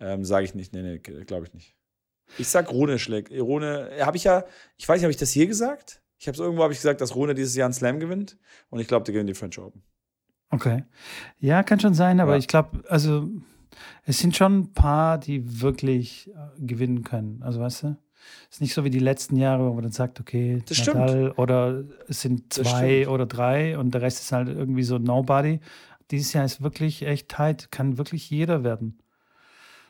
[0.01, 0.73] ähm, sage ich nicht.
[0.75, 1.75] Nee, nee, glaube ich nicht.
[2.39, 3.31] Ich sag Rune schlägt.
[3.33, 4.45] Rune, habe ich ja,
[4.77, 6.03] ich weiß nicht, habe ich das hier gesagt?
[6.19, 8.37] Ich habe es irgendwo habe ich gesagt, dass Rune dieses Jahr einen Slam gewinnt
[8.71, 9.83] und ich glaube, der gewinnt die French Open.
[10.51, 10.85] Okay.
[11.39, 12.39] Ja, kann schon sein, aber Ja.
[12.39, 13.29] ich glaube, also
[14.05, 17.43] es sind schon ein paar, die wirklich äh, gewinnen können.
[17.43, 17.97] Also weißt du?
[18.49, 20.97] Es ist nicht so wie die letzten Jahre, wo man dann sagt, okay, Das stimmt.
[20.97, 23.09] Nadal oder es sind zwei stimmt.
[23.15, 25.61] oder drei und der Rest ist halt irgendwie so Nobody.
[26.11, 29.03] Dieses Jahr ist wirklich echt tight, kann wirklich jeder werden.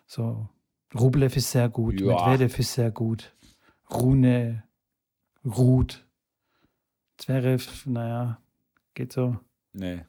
[0.07, 0.49] So,
[0.95, 2.07] Rublev ist sehr gut, Ja.
[2.07, 3.35] Medvedev ist sehr gut,
[3.91, 4.63] Rune,
[5.45, 6.07] Ruth,
[7.19, 8.41] Zverev, naja,
[8.95, 9.39] geht so.
[9.73, 10.05] Nee,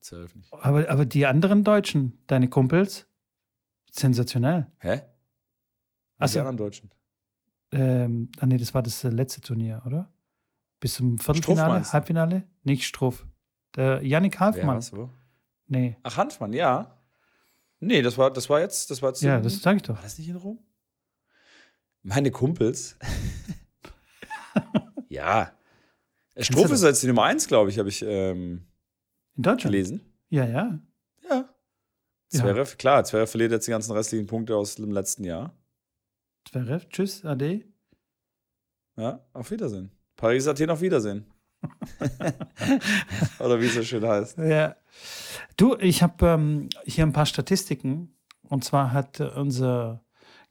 [0.00, 0.52] zwölf nicht.
[0.52, 3.06] Aber, aber die anderen Deutschen, deine Kumpels,
[3.90, 4.66] sensationell.
[4.78, 5.02] Hä?
[6.18, 6.36] Was so.
[6.36, 6.90] die anderen Deutschen?
[7.72, 10.12] Ähm, ah nee, das war das äh, letzte Turnier, oder?
[10.80, 11.92] Bis zum Viertelfinale?
[11.92, 12.44] Halbfinale?
[12.62, 13.26] Nicht Struff.
[13.74, 14.76] Der Yannick Halfmann.
[14.76, 15.10] was, wo?
[15.74, 15.96] Nee.
[16.02, 16.98] Ach, Hanfmann, ja.
[17.80, 19.94] Nee, das war, das war jetzt, das war jetzt Ja, in- das sage ich doch.
[19.96, 20.58] War das nicht in Rom?
[22.02, 22.96] Meine Kumpels.
[25.08, 25.52] ja.
[26.34, 28.66] Du ist jetzt die Nummer eins, glaube ich, habe ich ähm,
[29.36, 29.72] In Deutschland?
[29.72, 30.00] gelesen.
[30.30, 30.78] Ja, ja.
[31.28, 31.48] Ja.
[32.32, 32.40] Ja.
[32.40, 35.54] Zverev, klar, Zverev verliert jetzt die ganzen restlichen Punkte aus dem letzten Jahr.
[36.48, 37.64] Zverev, tschüss, Ade.
[38.96, 39.90] Ja, auf Wiedersehen.
[40.16, 41.26] Paris, Athen, auf Wiedersehen.
[43.38, 44.38] Oder wie es so schön heißt.
[44.38, 44.76] Ja.
[45.56, 48.14] Du, ich habe ähm, hier ein paar Statistiken.
[48.48, 50.04] Und zwar hat äh, unser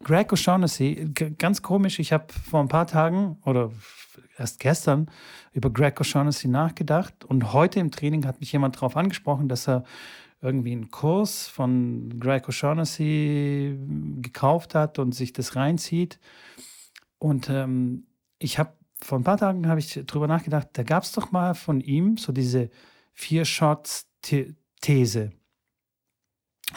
[0.04, 3.72] Greg O'Shaughnessy, ganz komisch, ich habe vor ein paar Tagen oder
[4.38, 5.10] erst gestern
[5.54, 7.24] über Greg O'Shaughnessy nachgedacht.
[7.24, 9.84] Und heute im Training hat mich jemand darauf angesprochen, dass er
[10.42, 13.78] irgendwie einen Kurs von Greg O'Shaughnessy
[14.22, 16.20] gekauft hat und sich das reinzieht.
[17.18, 18.08] Und ähm,
[18.40, 18.74] ich habe
[19.04, 22.18] vor ein paar Tagen habe ich drüber nachgedacht, da gab es doch mal von ihm
[22.18, 22.70] so diese
[23.12, 25.32] vier Shots The These.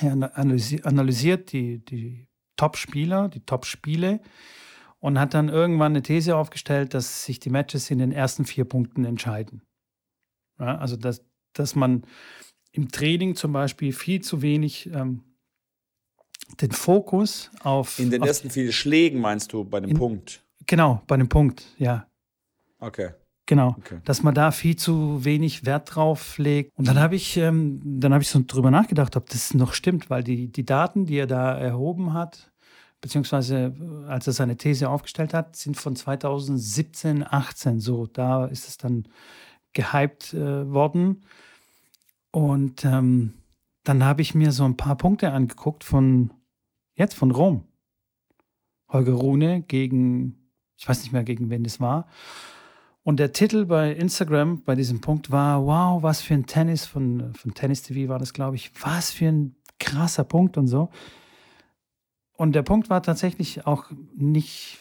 [0.01, 4.21] Er ana- analysi analysiert die, die Top-Spieler, die Top-Spiele
[4.99, 8.65] und hat dann irgendwann eine These aufgestellt, dass sich die Matches in den ersten vier
[8.65, 9.63] Punkten entscheiden.
[10.59, 12.05] Ja, also, dass, dass man
[12.73, 15.23] im Training zum Beispiel viel zu wenig ähm,
[16.61, 17.99] den Fokus auf.
[17.99, 20.43] In den auf, ersten vielen Schlägen meinst du bei dem In- Punkt.
[20.67, 22.09] Genau, bei dem Punkt, ja.
[22.79, 23.11] Okay.
[23.49, 24.01] Genau, Okay.
[24.05, 26.73] dass man da viel zu wenig Wert drauf legt.
[26.77, 30.11] Und dann habe ich, ähm, dann habe ich so drüber nachgedacht, ob das noch stimmt,
[30.11, 32.51] weil die, die Daten, die er da erhoben hat,
[33.01, 37.79] beziehungsweise äh, als er seine These aufgestellt hat, sind von 2017, 18.
[37.79, 39.07] So, da ist es dann
[39.75, 41.25] gehypt äh, worden.
[42.33, 43.35] Und ähm,
[43.85, 46.33] dann habe ich mir so ein paar Punkte angeguckt von
[46.97, 47.63] jetzt von Rom.
[48.89, 52.09] Holger Rune gegen, ich weiß nicht mehr, gegen wen das war.
[53.07, 57.33] Und der Titel bei Instagram bei diesem Punkt war: Wow, was für ein Tennis von,
[57.35, 58.73] von Tennis TV war das, glaube ich.
[58.83, 60.91] Was für ein krasser Punkt und so.
[62.33, 64.79] Und der Punkt war tatsächlich auch nicht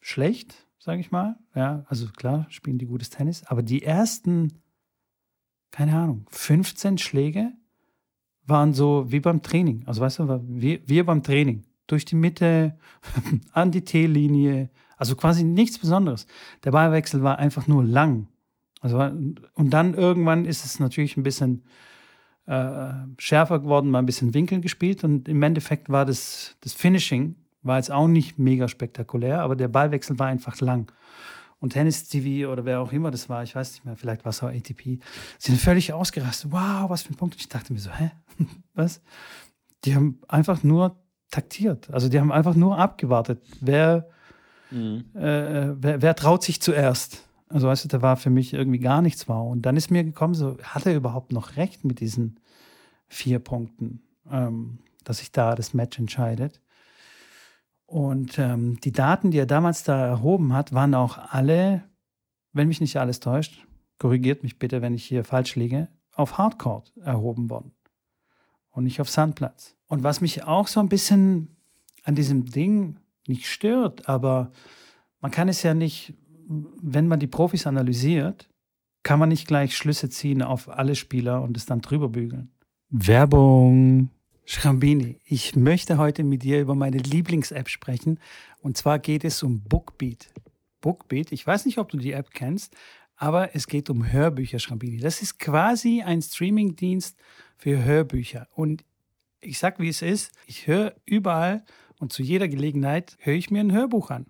[0.00, 1.38] schlecht, sage ich mal.
[1.54, 3.42] Ja, also klar, spielen die gutes Tennis.
[3.46, 4.52] Aber die ersten,
[5.70, 7.52] keine Ahnung, 15 Schläge
[8.44, 9.82] waren so wie beim Training.
[9.86, 11.64] Also weißt du, wie wir beim Training.
[11.86, 12.78] Durch die Mitte,
[13.52, 16.26] an die T-Linie, also quasi nichts Besonderes.
[16.64, 18.28] Der Ballwechsel war einfach nur lang.
[18.80, 21.62] Also, und dann irgendwann ist es natürlich ein bisschen
[22.46, 27.36] äh, schärfer geworden, mal ein bisschen Winkel gespielt und im Endeffekt war das, das Finishing
[27.62, 30.92] war jetzt auch nicht mega spektakulär, aber der Ballwechsel war einfach lang.
[31.60, 34.30] Und Tennis TV oder wer auch immer das war, ich weiß nicht mehr, vielleicht war
[34.30, 34.98] es auch ATP,
[35.38, 36.50] sind völlig ausgerastet.
[36.50, 37.36] Wow, was für ein Punkt.
[37.36, 38.10] Und ich dachte mir so, hä?
[38.74, 39.00] Was?
[39.84, 40.96] Die haben einfach nur
[41.32, 41.90] taktiert.
[41.90, 44.08] Also die haben einfach nur abgewartet, wer,
[44.70, 45.04] mhm.
[45.14, 47.24] äh, wer, wer, traut sich zuerst.
[47.48, 49.50] Also weißt du, da war für mich irgendwie gar nichts wow.
[49.50, 52.38] Und dann ist mir gekommen, so hat er überhaupt noch recht mit diesen
[53.08, 56.60] vier Punkten, ähm, dass sich da das Match entscheidet.
[57.86, 61.82] Und ähm, die Daten, die er damals da erhoben hat, waren auch alle,
[62.52, 63.66] wenn mich nicht alles täuscht,
[63.98, 67.72] korrigiert mich bitte, wenn ich hier falsch liege, auf Hardcore erhoben worden
[68.72, 69.76] und nicht auf Sandplatz.
[69.86, 71.56] Und was mich auch so ein bisschen
[72.02, 74.50] an diesem Ding nicht stört, aber
[75.20, 76.14] man kann es ja nicht,
[76.48, 78.48] wenn man die Profis analysiert,
[79.04, 82.50] kann man nicht gleich Schlüsse ziehen auf alle Spieler und es dann drüber bügeln.
[82.90, 84.10] Werbung.
[84.44, 88.18] Schrambini, ich möchte heute mit dir über meine Lieblings-App sprechen.
[88.60, 90.28] Und zwar geht es um Bookbeat.
[90.80, 92.74] Bookbeat, ich weiß nicht, ob du die App kennst,
[93.16, 94.98] aber es geht um Hörbücher, Schrambini.
[94.98, 97.16] Das ist quasi ein Streaming-Dienst
[97.56, 98.48] für Hörbücher.
[98.54, 98.84] Und
[99.40, 101.64] ich sag, wie es ist, ich höre überall
[101.98, 104.26] und zu jeder Gelegenheit höre ich mir ein Hörbuch an.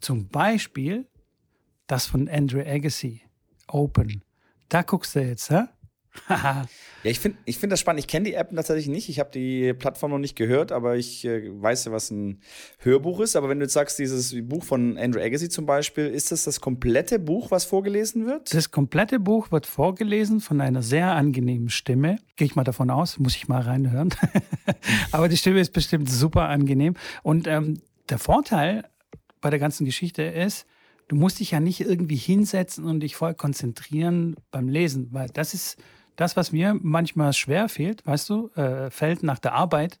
[0.00, 1.06] Zum Beispiel
[1.86, 3.22] das von Andrew Agassi,
[3.68, 4.22] Open.
[4.68, 5.64] Da guckst du jetzt, hä?
[6.28, 6.66] ja,
[7.02, 8.00] ich finde ich find das spannend.
[8.00, 9.08] Ich kenne die App tatsächlich nicht.
[9.08, 12.40] Ich habe die Plattform noch nicht gehört, aber ich äh, weiß ja, was ein
[12.78, 13.36] Hörbuch ist.
[13.36, 16.60] Aber wenn du jetzt sagst, dieses Buch von Andrew Agassi zum Beispiel, ist das das
[16.60, 18.52] komplette Buch, was vorgelesen wird?
[18.54, 22.18] Das komplette Buch wird vorgelesen von einer sehr angenehmen Stimme.
[22.36, 24.10] Gehe ich mal davon aus, muss ich mal reinhören.
[25.12, 26.94] aber die Stimme ist bestimmt super angenehm.
[27.22, 28.84] Und ähm, der Vorteil
[29.40, 30.66] bei der ganzen Geschichte ist,
[31.08, 35.54] du musst dich ja nicht irgendwie hinsetzen und dich voll konzentrieren beim Lesen, weil das
[35.54, 35.76] ist
[36.16, 40.00] das, was mir manchmal schwer fehlt, weißt du, äh, fällt nach der Arbeit,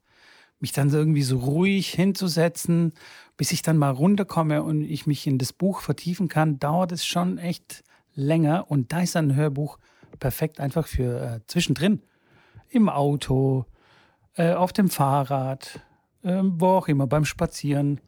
[0.58, 2.94] mich dann irgendwie so ruhig hinzusetzen,
[3.36, 7.04] bis ich dann mal runterkomme und ich mich in das Buch vertiefen kann, dauert es
[7.04, 8.70] schon echt länger.
[8.70, 9.78] Und da ist ein Hörbuch
[10.18, 12.02] perfekt einfach für äh, zwischendrin.
[12.70, 13.66] Im Auto,
[14.34, 15.80] äh, auf dem Fahrrad,
[16.24, 18.00] ähm, wo auch immer, beim Spazieren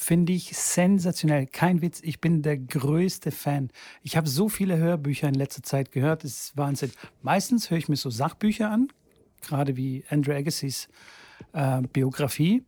[0.00, 1.46] finde ich sensationell.
[1.46, 3.70] Kein Witz, ich bin der größte Fan.
[4.02, 6.92] Ich habe so viele Hörbücher in letzter Zeit gehört, das ist Wahnsinn.
[7.22, 8.88] Meistens höre ich mir so Sachbücher an,
[9.42, 10.88] gerade wie Andrew Agassiz
[11.52, 12.64] äh, Biografie.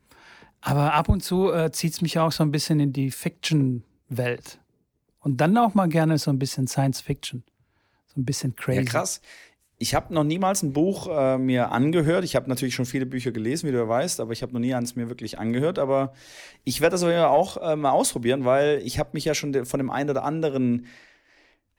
[0.61, 4.61] Aber ab und zu äh, zieht es mich auch so ein bisschen in die Fiction-Welt.
[5.21, 7.45] Und dann auch mal gerne so ein bisschen Science Fiction.
[8.07, 8.81] So ein bisschen crazy.
[8.81, 9.21] Ja, krass
[9.83, 12.23] ich habe noch niemals ein Buch äh, mir angehört.
[12.23, 14.61] Ich habe natürlich schon viele Bücher gelesen, wie du ja weißt, aber ich habe noch
[14.61, 15.79] nie eins mir wirklich angehört.
[15.79, 16.12] Aber
[16.64, 19.79] ich werde das aber auch äh, mal ausprobieren, weil ich habe mich ja schon von
[19.81, 20.85] dem einen oder anderen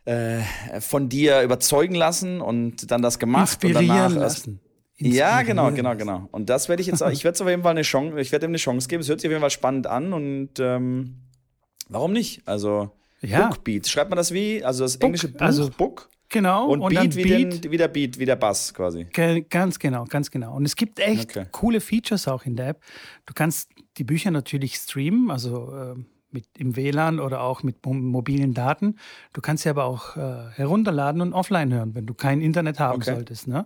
[0.06, 0.40] äh,
[0.80, 4.60] von dir überzeugen lassen und dann das gemacht Inspirieren und danach lassen.
[4.98, 6.28] Ja, genau, genau, genau.
[6.32, 8.32] Und das werde ich jetzt, auch, ich werde es auf jeden Fall eine Chance, ich
[8.32, 9.02] werde ihm eine Chance geben.
[9.02, 11.18] Es hört sich auf jeden Fall spannend an und ähm,
[11.88, 12.42] warum nicht?
[12.48, 12.90] Also
[13.22, 13.48] ja.
[13.48, 14.64] Bookbeat, schreibt man das wie?
[14.64, 16.10] Also das englische Buch, also, Book?
[16.32, 16.68] Genau.
[16.68, 19.06] Und, und Beat, wie, Beat den, wie der Beat, wie der Bass quasi.
[19.50, 20.56] Ganz genau, ganz genau.
[20.56, 21.46] Und es gibt echt okay.
[21.52, 22.82] coole Features auch in der App.
[23.26, 25.96] Du kannst die Bücher natürlich streamen, also äh,
[26.32, 28.96] mit im WLAN oder auch mit mobilen Daten.
[29.34, 33.02] Du kannst sie aber auch äh, herunterladen und offline hören, wenn du kein Internet haben
[33.02, 33.14] okay.
[33.14, 33.48] solltest.
[33.48, 33.66] Ne?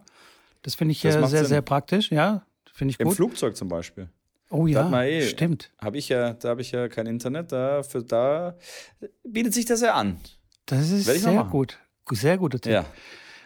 [0.64, 1.46] Das finde ich das äh, sehr, Sinn.
[1.46, 2.12] sehr praktisch.
[2.12, 2.42] Ja,
[2.74, 3.08] finde ich gut.
[3.08, 4.10] Im Flugzeug zum Beispiel.
[4.50, 5.72] Oh ja, eh, stimmt.
[5.80, 7.52] Hab ich ja, da habe ich ja kein Internet.
[7.52, 8.56] Da, für, da
[9.24, 10.20] bietet sich das ja an.
[10.66, 11.80] Das ist sehr gut.
[12.12, 12.74] Sehr guter Tipp.
[12.74, 12.86] Ja.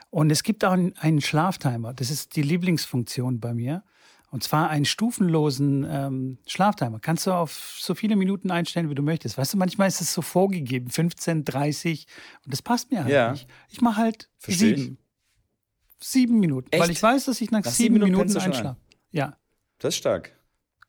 [0.09, 1.93] Und es gibt auch einen Schlaftimer.
[1.93, 3.83] Das ist die Lieblingsfunktion bei mir.
[4.31, 6.99] Und zwar einen stufenlosen ähm, Schlaftimer.
[6.99, 9.37] Kannst du auf so viele Minuten einstellen, wie du möchtest.
[9.37, 12.05] Weißt du, manchmal ist es so vorgegeben, 15, 30.
[12.45, 13.31] Und das passt mir halt ja.
[13.31, 13.47] nicht.
[13.69, 14.97] Ich mache halt Versteh sieben.
[15.99, 16.07] Ich.
[16.07, 16.69] Sieben Minuten.
[16.71, 16.81] Echt?
[16.81, 18.79] Weil ich weiß, dass ich nach, nach sieben, sieben, Minuten, Minuten einschlafe.
[18.79, 18.97] Ein.
[19.11, 19.37] Ja.
[19.79, 20.31] Das ist stark.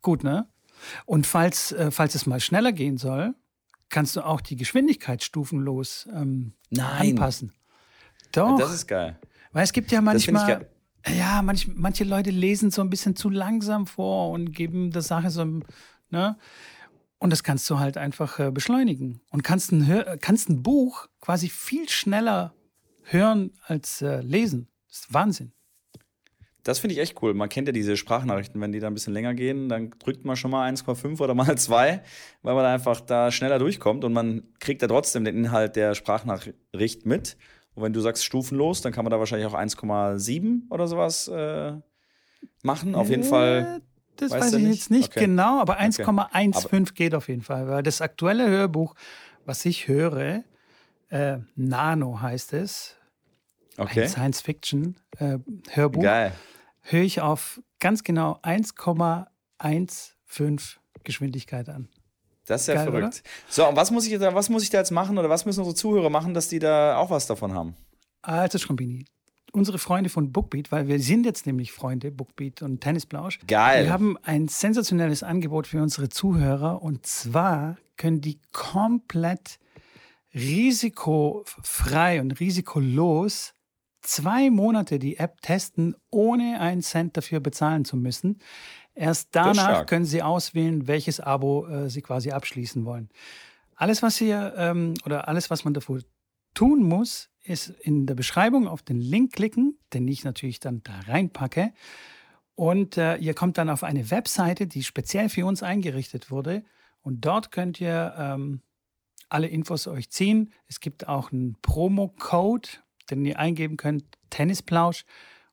[0.02, 0.48] Gut, ne?
[1.04, 3.34] Und falls, äh, falls es mal schneller gehen soll,
[3.88, 7.52] kannst du auch die Geschwindigkeit stufenlos ähm, anpassen.
[8.32, 8.58] Doch.
[8.58, 9.18] Das ist geil.
[9.52, 10.66] Weil es gibt ja manchmal,
[11.08, 15.30] ja, manch, manche Leute lesen so ein bisschen zu langsam vor und geben der Sache
[15.30, 15.44] so,
[16.10, 16.36] ne?
[17.18, 19.20] Und das kannst du halt einfach äh, beschleunigen.
[19.30, 22.54] Und kannst ein, kannst ein Buch quasi viel schneller
[23.02, 24.68] hören als äh, lesen.
[24.88, 25.52] Das ist Wahnsinn.
[26.62, 27.34] Das finde ich echt cool.
[27.34, 30.36] Man kennt ja diese Sprachnachrichten, wenn die da ein bisschen länger gehen, dann drückt man
[30.36, 32.02] schon mal 1,5 oder mal 2,
[32.42, 37.06] weil man einfach da schneller durchkommt und man kriegt ja trotzdem den Inhalt der Sprachnachricht
[37.06, 37.36] mit.
[37.80, 41.72] Und wenn du sagst stufenlos, dann kann man da wahrscheinlich auch 1,7 oder sowas äh,
[42.62, 42.94] machen.
[42.94, 43.80] Auf jeden äh, Fall.
[44.16, 45.20] Das weiß ich jetzt nicht okay.
[45.20, 46.84] genau, aber 1,15 okay.
[46.94, 47.68] geht auf jeden Fall.
[47.68, 48.94] Weil das aktuelle Hörbuch,
[49.46, 50.44] was ich höre,
[51.08, 52.96] äh, Nano heißt es.
[53.78, 54.02] Okay.
[54.02, 56.02] Ein Science-Fiction-Hörbuch.
[56.02, 56.34] Geil.
[56.82, 61.88] Höre ich auf ganz genau 1,15 Geschwindigkeit an.
[62.50, 63.04] Das ist ja Geil, verrückt.
[63.04, 63.30] Oder?
[63.48, 65.60] So, und was muss, ich da, was muss ich da jetzt machen oder was müssen
[65.60, 67.76] unsere Zuhörer machen, dass die da auch was davon haben?
[68.22, 69.04] Also, Schrombini,
[69.52, 73.38] unsere Freunde von Bookbeat, weil wir sind jetzt nämlich Freunde, Bookbeat und Tennisblausch.
[73.46, 73.84] Geil.
[73.84, 79.60] Wir haben ein sensationelles Angebot für unsere Zuhörer und zwar können die komplett
[80.34, 83.54] risikofrei und risikolos
[84.02, 88.38] zwei Monate die App testen, ohne einen Cent dafür bezahlen zu müssen.
[89.00, 93.08] Erst danach können Sie auswählen, welches Abo äh, Sie quasi abschließen wollen.
[93.74, 96.02] Alles, was hier ähm, oder alles, was man dafür
[96.52, 101.00] tun muss, ist in der Beschreibung auf den Link klicken, den ich natürlich dann da
[101.06, 101.72] reinpacke.
[102.54, 106.62] Und äh, ihr kommt dann auf eine Webseite, die speziell für uns eingerichtet wurde.
[107.00, 108.60] Und dort könnt ihr ähm,
[109.30, 110.52] alle Infos euch ziehen.
[110.66, 112.68] Es gibt auch einen Promo-Code,
[113.10, 115.06] den ihr eingeben könnt, Tennisplausch.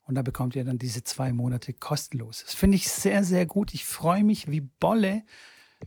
[0.08, 2.44] Und da bekommt ihr dann diese zwei Monate kostenlos.
[2.46, 3.74] Das finde ich sehr, sehr gut.
[3.74, 5.24] Ich freue mich wie Bolle,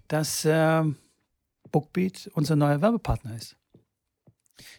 [0.08, 0.84] dass äh,
[1.72, 3.56] Bookbeat unser neuer Werbepartner ist.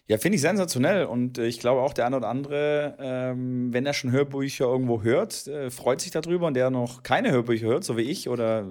[0.08, 3.86] Ja, finde ich sensationell und äh, ich glaube auch der eine oder andere, ähm, wenn
[3.86, 7.84] er schon Hörbücher irgendwo hört, äh, freut sich darüber und der noch keine Hörbücher hört,
[7.84, 8.69] so wie ich oder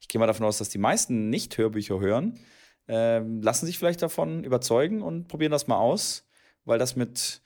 [0.00, 2.40] ich gehe mal davon aus, dass die meisten nicht Hörbücher hören,
[2.88, 6.26] äh, lassen sich vielleicht davon überzeugen und probieren das mal aus,
[6.64, 7.40] weil das mit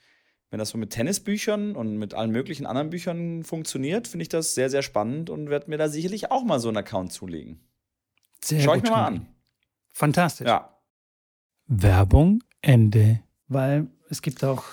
[0.53, 4.53] wenn das so mit Tennisbüchern und mit allen möglichen anderen Büchern funktioniert, finde ich das
[4.53, 7.59] sehr, sehr spannend und werde mir da sicherlich auch mal so einen Account zulegen.
[8.39, 9.25] Sehr Schau gut, ich mir mal an.
[9.93, 10.45] Fantastisch.
[10.45, 10.77] Ja.
[11.65, 13.21] Werbung, Ende.
[13.47, 14.63] Weil es gibt auch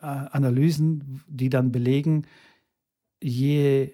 [0.00, 2.26] äh, Analysen, die dann belegen,
[3.22, 3.92] je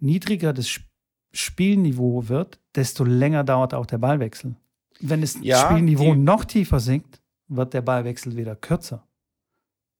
[0.00, 0.84] niedriger das Sp-
[1.32, 4.54] Spielniveau wird, desto länger dauert auch der Ballwechsel.
[5.00, 9.08] Wenn das Ja, Spielniveau noch tiefer sinkt, wird der Ballwechsel wieder kürzer,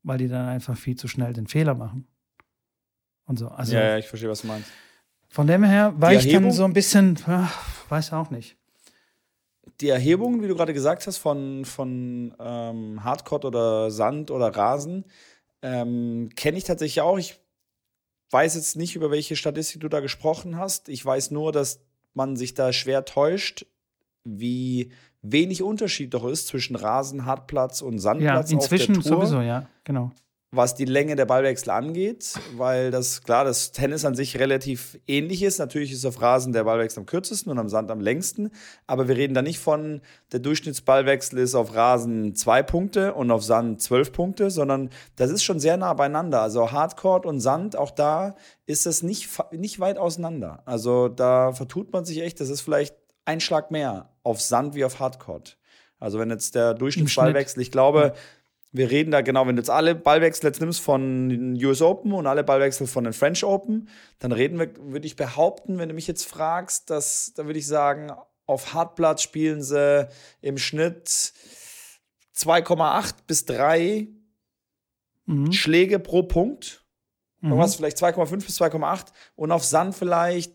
[0.02, 2.06] weil die dann einfach viel zu schnell den Fehler machen.
[3.24, 3.48] Und so.
[3.48, 4.68] Also ja, ja, ich verstehe, was du meinst.
[5.28, 8.56] von dem her war Die ich dann Erhebung- so ein bisschen, ach, weiß auch nicht.
[9.80, 15.04] Die Erhebungen, wie du gerade gesagt hast, von, von ähm, Hardcore oder Sand oder Rasen,
[15.62, 17.16] ähm, kenne ich tatsächlich auch.
[17.18, 17.38] Ich
[18.30, 20.88] weiß jetzt nicht, über welche Statistik du da gesprochen hast.
[20.88, 21.80] Ich weiß nur, dass
[22.14, 23.66] man sich da schwer täuscht,
[24.24, 29.26] wie wenig Unterschied doch ist zwischen Rasen, Hartplatz und Ja, Sandplatz inzwischen auf der Tour.
[29.26, 30.11] sowieso, ja, genau.
[30.54, 35.42] was die Länge der Ballwechsel angeht, weil das klar, das Tennis an sich relativ ähnlich
[35.42, 35.58] ist.
[35.58, 38.50] Natürlich ist auf Rasen der Ballwechsel am kürzesten und am Sand am längsten,
[38.87, 43.42] aber wir reden da nicht von, der Durchschnittsballwechsel ist auf Rasen zwei Punkte und auf
[43.44, 46.42] Sand zwölf Punkte, sondern das ist schon sehr nah beieinander.
[46.42, 48.35] Also Hardcourt und Sand, auch da
[48.66, 50.62] ist es nicht, nicht weit auseinander.
[50.66, 54.85] Also da vertut man sich echt, das ist vielleicht ein Schlag mehr auf Sand wie
[54.85, 55.58] auf Hardcourt.
[55.98, 58.14] Also wenn jetzt der Durchschnittsballwechsel, ich glaube,
[58.72, 62.12] wir reden da genau, wenn du jetzt alle Ballwechsel jetzt nimmst von den US Open
[62.12, 65.94] und alle Ballwechsel von den French Open, dann reden wir, würde ich behaupten, wenn du
[65.94, 68.12] mich jetzt fragst, dass, da würde ich sagen,
[68.46, 70.08] auf Hartplatz spielen sie
[70.40, 71.32] im Schnitt
[72.35, 74.08] 2,8 bis 3
[75.26, 75.52] Mhm.
[75.52, 76.85] Schläge pro Punkt.
[77.40, 77.50] Mhm.
[77.50, 79.06] Irgendwas vielleicht 2,5 bis 2,8
[79.37, 80.54] und auf Sand vielleicht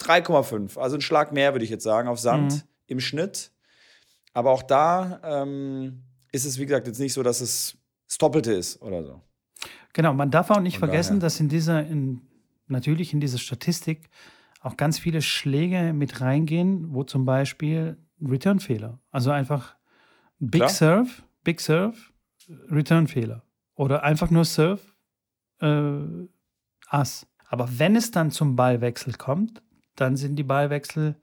[0.00, 0.78] 3,5.
[0.78, 2.62] Also ein Schlag mehr, würde ich jetzt sagen, auf Sand Mhm.
[2.86, 3.50] im Schnitt.
[4.32, 7.76] Aber auch da ähm, ist es, wie gesagt, jetzt nicht so, dass es
[8.08, 9.22] das Doppelte ist oder so.
[9.94, 11.20] Genau, man darf auch nicht Von vergessen, daher.
[11.26, 12.20] dass in dieser, in,
[12.66, 14.10] natürlich in dieser Statistik
[14.60, 19.74] auch ganz viele Schläge mit reingehen, wo zum Beispiel Return-Fehler, also einfach
[20.38, 20.68] Big Klar.
[20.70, 21.10] Serve,
[21.44, 21.96] Big Serve,
[22.70, 23.42] Return-Fehler
[23.74, 24.80] oder einfach nur Serve,
[25.60, 26.28] äh,
[26.88, 27.26] Ass.
[27.48, 29.62] Aber wenn es dann zum Ballwechsel kommt,
[29.96, 31.14] dann sind die Ballwechsel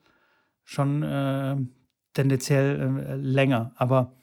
[0.64, 1.56] schon äh,
[2.14, 3.74] tendenziell äh, länger.
[3.76, 4.14] Aber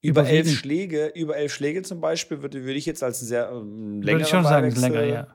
[0.00, 0.48] Über elf.
[0.50, 4.06] Schläge, über elf Schläge zum Beispiel, würde, würde ich jetzt als ein sehr ähm, würde
[4.06, 5.26] längeren ich schon sagen, ist Ballwechsel- länger, ja.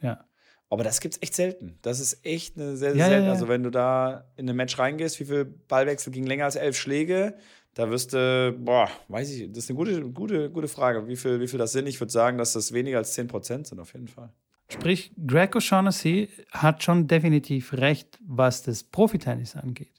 [0.00, 0.24] Ja.
[0.70, 1.78] Aber das gibt's echt selten.
[1.82, 3.26] Das ist echt eine sehr, sehr Ja, ja, selten.
[3.26, 3.32] ja.
[3.32, 6.76] Also wenn du da in ein Match reingehst, wie viel Ballwechsel ging länger als elf
[6.76, 7.34] Schläge,
[7.74, 11.40] da wirst du, boah, weiß ich, das ist eine gute, gute, gute Frage, wie viel,
[11.40, 11.86] wie viel das sind.
[11.86, 14.30] Ich würde sagen, dass das weniger als 10% sind auf jeden Fall.
[14.70, 19.92] Sprich, Greg O'Shaughnessy hat schon definitiv recht, was das Profitennis angeht.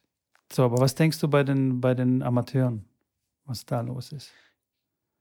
[0.51, 2.85] So, aber was denkst du bei den, bei den Amateuren,
[3.46, 4.31] was da los ist?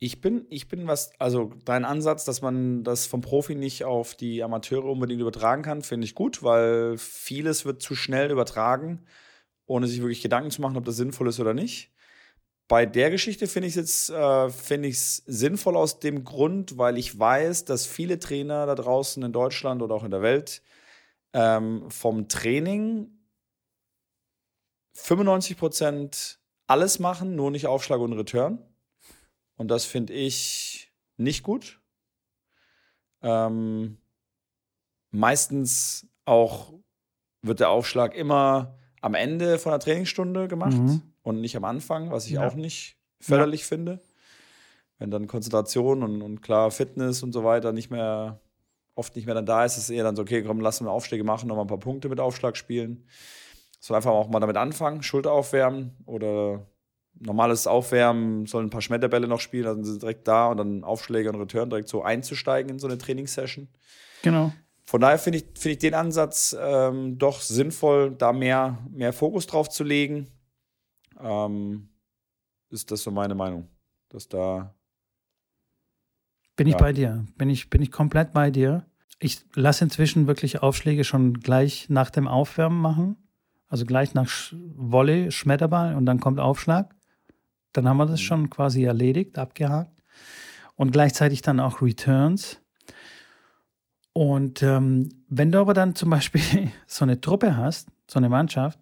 [0.01, 4.14] Ich bin, ich bin was, also dein Ansatz, dass man das vom Profi nicht auf
[4.14, 9.05] die Amateure unbedingt übertragen kann, finde ich gut, weil vieles wird zu schnell übertragen,
[9.66, 11.91] ohne sich wirklich Gedanken zu machen, ob das sinnvoll ist oder nicht.
[12.69, 17.19] Bei der Geschichte finde ich es äh, finde ich's sinnvoll aus dem Grund, weil ich
[17.19, 20.62] weiß, dass viele Trainer da draußen in Deutschland oder auch in der Welt
[21.33, 23.11] ähm, vom Training
[24.95, 28.59] 95% alles machen, nur nicht Aufschlag und Return.
[29.57, 31.81] Und das finde ich nicht gut.
[33.23, 33.97] Ähm,
[35.11, 36.75] meistens auch
[37.41, 41.03] wird der Aufschlag immer am Ende von der Trainingsstunde gemacht Mhm.
[41.29, 42.47] Und nicht am Anfang, was ich Ja.
[42.47, 44.01] auch nicht förderlich finde.
[45.01, 48.41] wenn dann Konzentration und, und klar Fitness und so weiter nicht mehr,
[48.97, 50.91] oft nicht mehr dann da ist, ist es eher dann so, okay, komm, lass wir
[50.91, 53.07] Aufschläge machen, nochmal ein paar Punkte mit Aufschlag spielen.
[53.79, 56.66] Soll einfach auch mal damit anfangen, Schulter aufwärmen oder
[57.20, 60.83] normales Aufwärmen, sollen ein paar Schmetterbälle noch spielen, dann sind sie direkt da und dann
[60.83, 63.68] Aufschläge und Return direkt so einzusteigen in so eine Trainingssession.
[64.22, 64.53] Genau.
[64.85, 69.47] Von daher finde ich, find ich den Ansatz ähm, doch sinnvoll, da mehr, mehr Fokus
[69.47, 70.26] drauf zu legen.
[71.21, 71.89] Ähm,
[72.71, 73.69] ist das so meine Meinung,
[74.09, 74.75] dass da.
[76.57, 76.79] Bin ich Ja.
[76.79, 77.25] bei dir.
[77.37, 78.85] Bin ich, bin ich komplett bei dir.
[79.21, 83.16] Ich lasse inzwischen wirklich Aufschläge schon gleich nach dem Aufwärmen machen.
[83.69, 86.95] Also gleich nach Volley, Schmetterball und dann kommt Aufschlag.
[87.73, 90.03] Dann haben wir das schon quasi erledigt, abgehakt.
[90.75, 92.61] Und gleichzeitig dann auch Returns.
[94.12, 96.43] Und ähm, wenn du aber dann zum Beispiel
[96.87, 98.79] so eine Truppe hast, so eine Mannschaft,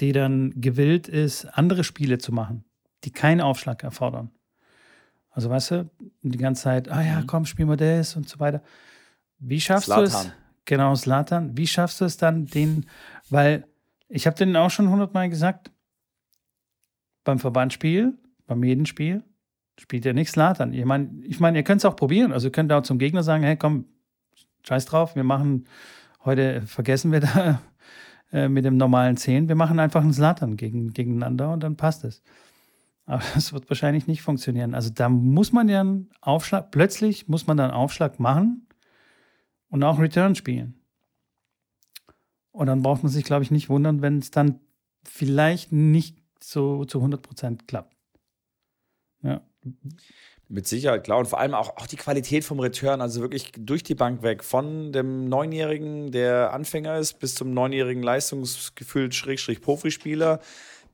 [0.00, 2.64] die dann gewillt ist, andere Spiele zu machen,
[3.04, 4.30] die keinen Aufschlag erfordern.
[5.30, 5.90] Also weißt du,
[6.22, 7.26] die ganze Zeit, ah ja, Mhm.
[7.26, 8.62] komm, spielen wir das und so weiter.
[9.38, 10.10] Wie schaffst du es?
[10.12, 10.32] Zlatan.
[10.64, 11.56] Genau, Slatan.
[11.56, 12.86] Wie schaffst du es dann, den,
[13.28, 13.64] weil
[14.08, 15.70] ich habe denen auch schon hundertmal gesagt,
[17.24, 19.22] beim Verbandsspiel, beim Medenspiel,
[19.78, 20.72] spielt ihr nicht Slatan.
[20.74, 22.32] Ich meine, ich mein, ihr könnt es auch probieren.
[22.32, 23.86] Also ihr könnt auch zum Gegner sagen, hey, komm,
[24.66, 25.66] scheiß drauf, wir machen,
[26.24, 27.62] heute vergessen wir da
[28.32, 32.04] äh, mit dem normalen 10, wir machen einfach einen Slatan gegen, gegeneinander und dann passt
[32.04, 32.22] es.
[33.06, 34.74] Aber das wird wahrscheinlich nicht funktionieren.
[34.74, 38.66] Also da muss man ja einen Aufschlag, plötzlich muss man dann Aufschlag machen
[39.68, 40.74] und auch Return spielen.
[42.52, 44.60] Und dann braucht man sich, glaube ich, nicht wundern, wenn es dann
[45.04, 47.96] vielleicht nicht so zu 100 Prozent klappt.
[49.22, 49.40] Ja.
[50.52, 51.18] Mit Sicherheit, klar.
[51.18, 54.42] Und vor allem auch, auch die Qualität vom Return, also wirklich durch die Bank weg.
[54.42, 60.40] Von dem Neunjährigen, der Anfänger ist, bis zum neunjährigen Leistungsgefühl Schrägstrich Profispieler,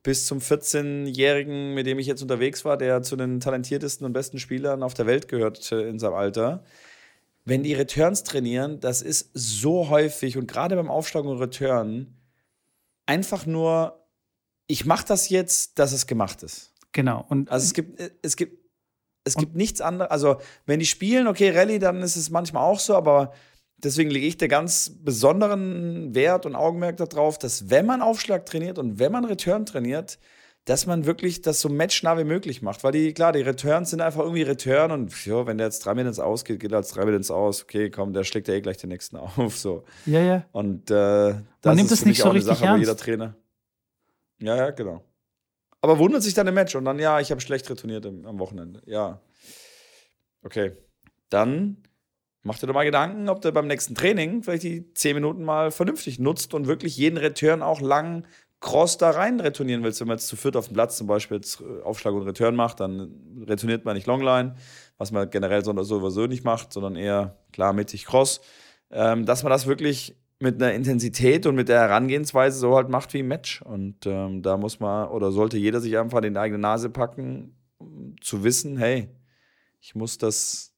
[0.03, 4.37] bis zum 14-Jährigen, mit dem ich jetzt unterwegs war, der zu den talentiertesten und besten
[4.37, 6.63] Spielern auf der Welt gehört äh, in seinem Alter.
[7.43, 12.13] Wenn die Returns trainieren, das ist so häufig und gerade beim Aufschlag und Return
[13.07, 14.05] einfach nur,
[14.67, 16.73] ich mache das jetzt, dass es gemacht ist.
[16.91, 17.25] Genau.
[17.27, 18.66] Und Also es gibt, es gibt,
[19.27, 20.11] es gibt nichts anderes.
[20.11, 23.33] Also, wenn die spielen, okay, Rallye, dann ist es manchmal auch so, aber
[23.77, 28.79] deswegen lege ich da ganz besonderen Wert und Augenmerk darauf, dass wenn man Aufschlag trainiert
[28.79, 30.17] und wenn man Return trainiert,
[30.67, 32.83] dass man wirklich das so matchnah wie möglich macht.
[32.83, 35.93] Weil die, klar, die Returns sind einfach irgendwie Return und jo, wenn der jetzt drei
[35.93, 37.63] Minuten ausgeht, geht er als drei Minuten aus.
[37.63, 39.57] Okay, komm, der schlägt ja eh gleich den nächsten auf.
[39.57, 39.85] So.
[40.05, 40.45] ja, ja.
[40.51, 42.79] Und äh, das nimmt ist mich nicht so auch eine richtig Sache, ernst.
[42.81, 43.35] jeder Trainer.
[44.39, 45.03] Ja, ja, genau.
[45.87, 48.81] Aber wundert sich dann im Match und dann, ja, ich habe schlecht retourniert am Wochenende.
[48.85, 49.21] Ja.
[50.43, 50.73] Okay.
[51.29, 51.77] Dann
[52.43, 55.71] mach dir doch mal Gedanken, ob du beim nächsten Training vielleicht die 10 Minuten mal
[55.71, 58.25] vernünftig nutzt und wirklich jeden Return auch lang
[58.59, 60.01] cross da rein retournieren willst.
[60.01, 62.55] Wenn man jetzt zu viert auf dem Platz zum Beispiel jetzt äh, Aufschlag und Return
[62.55, 64.55] macht, dann retourniert man nicht Longline,
[64.97, 68.41] was man generell so- sowieso nicht macht, sondern eher klar mittig cross.
[68.91, 73.13] Ähm, dass man das wirklich mit einer Intensität und mit der Herangehensweise so halt macht
[73.13, 73.61] wie im Match.
[73.61, 77.55] Und ähm, da muss man oder sollte jeder sich einfach in die eigene Nase packen,
[77.77, 79.09] um zu wissen, hey,
[79.81, 80.73] ich muss das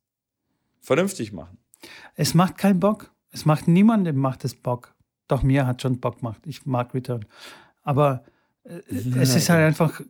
[0.80, 1.58] vernünftig machen.
[2.16, 3.12] Es macht keinen Bock.
[3.32, 4.96] Es macht niemandem macht es Bock.
[5.28, 6.42] Doch mir hat schon Bock gemacht.
[6.46, 7.26] Ich mag Return.
[7.84, 8.24] Aber
[8.64, 8.80] äh,
[9.20, 10.02] es ist halt einfach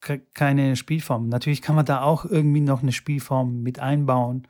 [0.00, 1.28] ke- keine Spielform.
[1.28, 4.46] Natürlich kann man da auch irgendwie noch eine Spielform mit einbauen.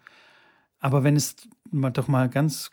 [0.79, 1.37] Aber wenn es
[1.71, 2.71] mal doch mal ganz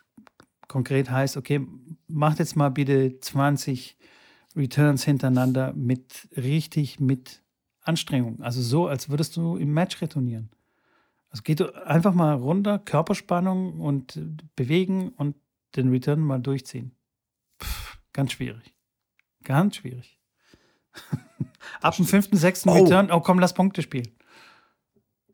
[0.73, 1.65] konkret heißt, okay,
[2.07, 3.95] macht jetzt mal bitte 20
[4.55, 7.43] Returns hintereinander mit richtig mit
[7.81, 8.41] Anstrengung.
[8.41, 10.49] Also so, als würdest du im Match retournieren.
[11.29, 14.19] Also geht einfach mal runter, Körperspannung und
[14.55, 15.35] bewegen und
[15.75, 16.95] den Return mal durchziehen.
[17.61, 18.73] Pff, ganz schwierig.
[19.43, 20.19] Ganz schwierig.
[21.81, 22.83] Ab dem fünften, sechsten Oh.
[22.83, 24.09] Return, oh komm, lass Punkte spielen.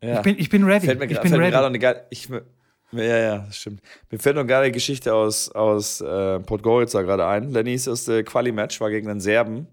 [0.02, 0.16] Ja.
[0.16, 0.84] Ich, bin, ich bin ready.
[0.84, 1.50] Fällt mir, ich bin fällt mir ready.
[1.50, 2.06] gerade noch eine geile.
[2.10, 2.28] Ich,
[2.92, 3.80] ja, ja, das stimmt.
[4.10, 7.50] Mir fällt noch eine geile Geschichte aus, aus äh, Podgorica gerade ein.
[7.50, 9.66] Lenny ist das äh, Quali-Match, war gegen den Serben.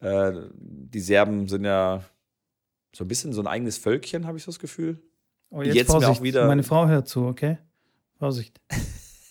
[0.00, 2.02] Äh, die Serben sind ja
[2.94, 5.00] so ein bisschen so ein eigenes Völkchen, habe ich so das Gefühl.
[5.50, 6.10] oh, jetzt, jetzt Vorsicht.
[6.18, 7.58] auch wieder- Meine Frau hört zu, okay?
[8.18, 8.60] Vorsicht.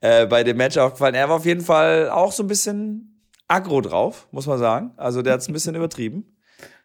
[0.00, 1.14] äh, bei dem Match aufgefallen.
[1.14, 4.92] Er war auf jeden Fall auch so ein bisschen aggro drauf, muss man sagen.
[4.96, 6.33] Also der hat es ein bisschen übertrieben.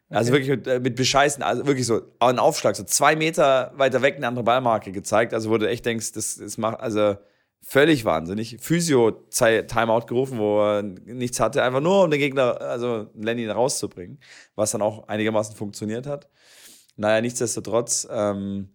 [0.10, 4.02] Also wirklich mit, äh, mit Bescheißen, also wirklich so ein Aufschlag, so zwei Meter weiter
[4.02, 5.34] weg eine andere Ballmarke gezeigt.
[5.34, 7.16] Also wo du echt denkst, das, das macht, also
[7.62, 8.58] völlig wahnsinnig.
[8.60, 14.20] Physio-Timeout gerufen, wo er nichts hatte, einfach nur um den Gegner, also Lenny rauszubringen,
[14.56, 16.28] was dann auch einigermaßen funktioniert hat.
[16.96, 18.70] Naja, nichtsdestotrotz, ähm,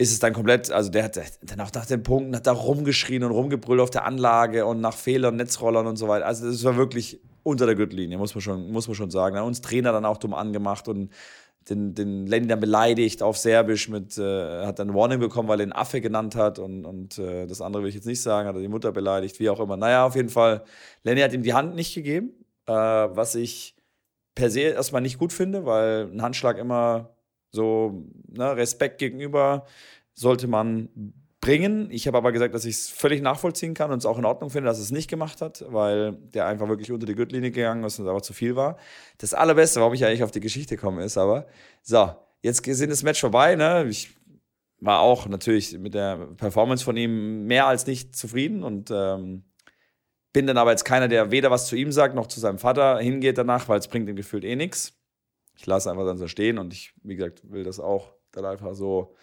[0.00, 3.22] ist es dann komplett, also der hat dann auch nach den Punkten, hat da rumgeschrien
[3.22, 6.24] und rumgebrüllt auf der Anlage und nach Fehlern, Netzrollern und so weiter.
[6.24, 9.36] Also das war wirklich unter der Gürtellinie, muss man schon, muss man schon sagen.
[9.36, 11.10] Hat uns Trainer dann auch dumm angemacht und
[11.68, 15.66] den, den Lenny dann beleidigt auf Serbisch mit, äh, hat dann Warning bekommen, weil er
[15.66, 18.54] ihn Affe genannt hat und, und äh, das andere will ich jetzt nicht sagen, hat
[18.54, 19.76] er die Mutter beleidigt, wie auch immer.
[19.76, 20.64] Naja, auf jeden Fall,
[21.04, 22.32] Lenny hat ihm die Hand nicht gegeben,
[22.66, 23.76] äh, was ich
[24.34, 27.10] per se erstmal nicht gut finde, weil ein Handschlag immer
[27.52, 29.66] so ne, Respekt gegenüber
[30.14, 30.88] sollte man
[31.40, 31.90] bringen.
[31.90, 34.50] Ich habe aber gesagt, dass ich es völlig nachvollziehen kann und es auch in Ordnung
[34.50, 37.98] finde, dass es nicht gemacht hat, weil der einfach wirklich unter die Gürtellinie gegangen ist
[37.98, 38.76] und es aber zu viel war.
[39.18, 41.46] Das Allerbeste, warum ich eigentlich auf die Geschichte komme, ist aber,
[41.82, 43.86] so, jetzt sind das Match vorbei, ne?
[43.88, 44.10] Ich
[44.80, 49.44] war auch natürlich mit der Performance von ihm mehr als nicht zufrieden und ähm,
[50.32, 52.98] bin dann aber jetzt keiner, der weder was zu ihm sagt, noch zu seinem Vater
[52.98, 54.94] hingeht danach, weil es bringt ihm gefühlt eh nichts.
[55.56, 58.74] Ich lasse einfach dann so stehen und ich, wie gesagt, will das auch dann einfach
[58.74, 59.16] so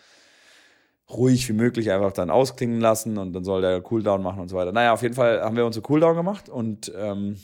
[1.09, 4.57] ruhig wie möglich einfach dann ausklingen lassen und dann soll der Cooldown machen und so
[4.57, 4.71] weiter.
[4.71, 7.37] Naja, auf jeden Fall haben wir unsere Cooldown gemacht und ähm,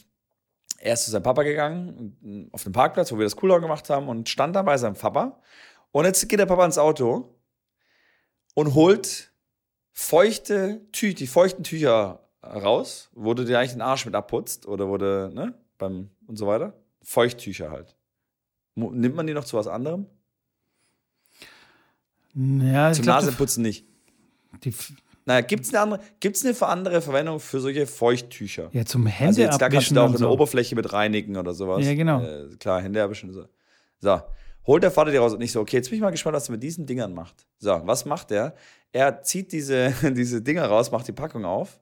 [0.79, 4.09] er ist zu seinem Papa gegangen auf dem Parkplatz, wo wir das Cooldown gemacht haben
[4.09, 5.39] und stand dann bei seinem Papa.
[5.91, 7.37] Und jetzt geht der Papa ins Auto
[8.53, 9.31] und holt
[9.93, 15.31] feuchte Tücher, die feuchten Tücher raus, du dir eigentlich den Arsch mit abputzt oder wurde,
[15.33, 16.73] ne, beim und so weiter.
[17.01, 17.95] Feuchttücher halt.
[18.75, 20.07] Nimmt man die noch zu was anderem?
[22.35, 23.85] Ja, Zum Nasenputzen nicht.
[24.63, 24.73] Die
[25.25, 28.69] naja, gibt es eine, andere, gibt's eine andere Verwendung für solche Feuchttücher?
[28.73, 30.29] Ja, zum Hände also Da kannst du auch eine so.
[30.29, 31.85] Oberfläche mit reinigen oder sowas.
[31.85, 32.21] Ja, genau.
[32.21, 33.31] Äh, klar, Hände abwischen.
[33.31, 33.45] So.
[33.99, 34.21] so,
[34.67, 36.49] holt der Vater die raus und ich so, okay, jetzt bin ich mal gespannt, was
[36.49, 37.47] er mit diesen Dingern macht.
[37.59, 38.53] So, was macht er?
[38.91, 41.79] Er zieht diese, diese Dinger raus, macht die Packung auf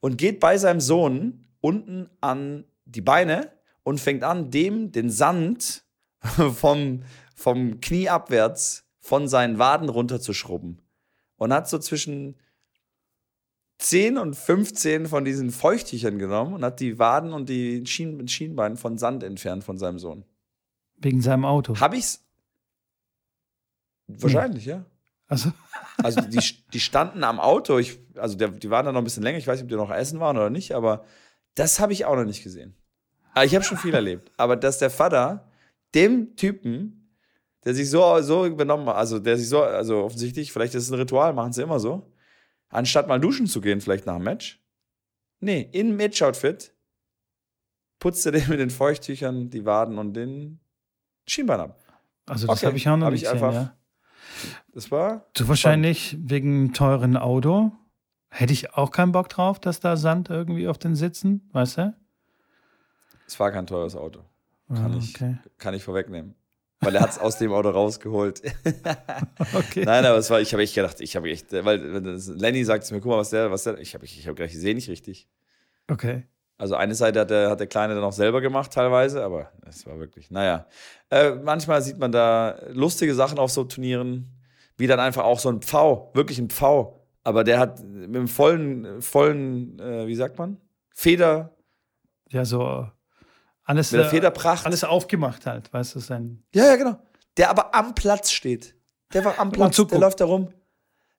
[0.00, 3.52] und geht bei seinem Sohn unten an die Beine
[3.84, 5.84] und fängt an, dem den Sand
[6.20, 10.80] vom, vom Knie abwärts von seinen Waden runterzuschrubben.
[11.36, 12.36] Und hat so zwischen
[13.78, 18.76] 10 und 15 von diesen Feuchttüchern genommen und hat die Waden und die Schien Schienbeine
[18.76, 20.24] von Sand entfernt von seinem Sohn.
[20.96, 21.78] Wegen seinem Auto.
[21.80, 22.24] Hab ich's?
[24.06, 24.72] Wahrscheinlich, nee.
[24.72, 24.84] ja.
[25.26, 25.52] Also,
[25.98, 26.40] also die,
[26.72, 27.78] die standen am Auto.
[27.78, 29.38] Ich, also der, die waren da noch ein bisschen länger.
[29.38, 31.04] Ich weiß nicht, ob die noch essen waren oder nicht, aber
[31.56, 32.76] das habe ich auch noch nicht gesehen.
[33.34, 34.30] Aber ich habe schon viel erlebt.
[34.36, 35.50] Aber dass der Vater
[35.94, 37.01] dem Typen
[37.64, 40.90] der sich so, so benommen hat, also der sich so, also offensichtlich, vielleicht ist es
[40.90, 42.12] ein Ritual, machen sie immer so,
[42.68, 44.60] anstatt mal duschen zu gehen, vielleicht nach dem Match.
[45.40, 46.74] Nee, in Match-Outfit
[47.98, 50.60] putzt er den mit den Feuchttüchern die Waden und den
[51.26, 51.78] Schienbein ab.
[52.26, 52.66] Also das okay.
[52.66, 53.76] habe ich auch noch hab nicht gesehen, einfach, ja.
[54.72, 55.26] Das war.
[55.34, 56.30] Du wahrscheinlich spannend.
[56.30, 57.72] wegen teuren Auto.
[58.30, 61.94] Hätte ich auch keinen Bock drauf, dass da Sand irgendwie auf den Sitzen, weißt du?
[63.26, 64.20] Es war kein teures Auto.
[64.68, 65.38] Kann, ah, okay.
[65.44, 66.34] ich, kann ich vorwegnehmen
[66.82, 68.42] weil er hat es aus dem Auto rausgeholt.
[69.54, 69.84] okay.
[69.84, 73.00] Nein, aber es war, ich habe echt gedacht, ich habe echt, weil Lenny sagt mir,
[73.00, 75.28] guck mal, was der, was der, ich habe ich hab gleich, ich sehe nicht richtig.
[75.88, 76.24] Okay.
[76.58, 79.86] Also eine Seite hat der, hat der Kleine dann auch selber gemacht teilweise, aber es
[79.86, 80.66] war wirklich, naja.
[81.10, 84.28] Äh, manchmal sieht man da lustige Sachen auf so Turnieren,
[84.76, 87.00] wie dann einfach auch so ein Pfau, wirklich ein Pfau.
[87.24, 90.56] Aber der hat mit einem vollen, vollen, äh, wie sagt man?
[90.90, 91.54] Feder.
[92.30, 92.88] Ja, so
[93.64, 94.66] alles, mit der äh, Federpracht.
[94.66, 96.42] Alles aufgemacht halt, weißt du, sein.
[96.54, 96.98] Ja, ja, genau.
[97.36, 98.74] Der aber am Platz steht.
[99.12, 100.48] Der war am Platz, der läuft da rum.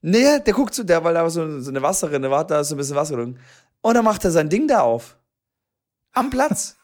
[0.02, 2.76] Nee, der guckt zu, der, weil da so, so eine Wasserrinne war, da ist so
[2.76, 3.40] ein bisschen Wasser drin.
[3.82, 5.18] Und dann macht er sein Ding da auf.
[6.12, 6.78] Am Platz.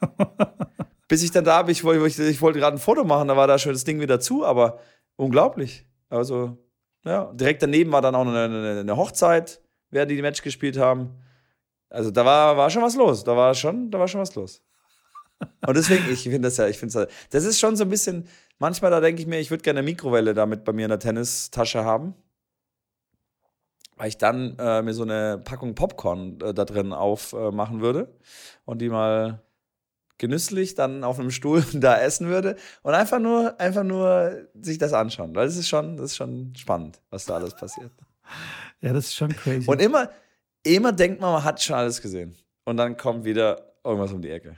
[1.07, 3.47] Bis ich dann da bin, ich, ich, ich wollte gerade ein Foto machen, da war
[3.47, 4.79] da schon das Ding wieder zu, aber
[5.17, 5.85] unglaublich.
[6.09, 6.57] Also,
[7.03, 10.77] ja, direkt daneben war dann auch eine, eine, eine Hochzeit, während die die Match gespielt
[10.77, 11.17] haben.
[11.89, 13.23] Also da war, war schon was los.
[13.23, 14.63] Da war schon, da war schon was los.
[15.65, 18.27] Und deswegen, ich finde das ja, ich finde das, das ist schon so ein bisschen,
[18.57, 20.99] manchmal da denke ich mir, ich würde gerne eine Mikrowelle damit bei mir in der
[20.99, 22.15] Tennistasche haben.
[23.95, 28.15] Weil ich dann äh, mir so eine Packung Popcorn äh, da drin aufmachen äh, würde
[28.63, 29.41] und die mal
[30.17, 34.93] genüsslich dann auf einem Stuhl da essen würde und einfach nur, einfach nur sich das
[34.93, 35.35] anschauen.
[35.35, 37.91] Weil das ist schon, das ist schon spannend, was da alles passiert.
[38.81, 39.69] Ja, das ist schon crazy.
[39.69, 40.09] Und immer,
[40.63, 42.37] immer denkt man, man hat schon alles gesehen.
[42.65, 44.57] Und dann kommt wieder irgendwas um die Ecke.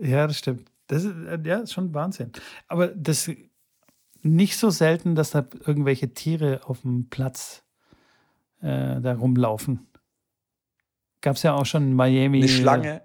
[0.00, 0.70] Ja, das stimmt.
[0.86, 2.32] Das ist, äh, ja, ist schon Wahnsinn.
[2.66, 3.38] Aber das ist
[4.22, 7.62] nicht so selten, dass da irgendwelche Tiere auf dem Platz
[8.60, 9.86] äh, da rumlaufen.
[11.20, 12.38] Gab es ja auch schon in Miami.
[12.38, 13.02] Eine Schlange.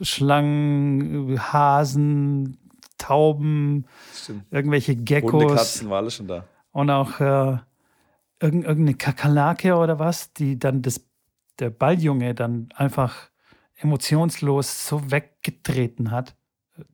[0.00, 2.58] Schlangen, Hasen,
[2.98, 4.44] Tauben, Stimmt.
[4.50, 5.32] irgendwelche Geckos.
[5.32, 6.44] Hundekatzen war alles schon da.
[6.72, 7.58] Und auch äh,
[8.40, 11.00] irgendeine Kakerlake oder was, die dann das,
[11.60, 13.30] der Balljunge dann einfach
[13.78, 16.36] emotionslos so weggetreten hat,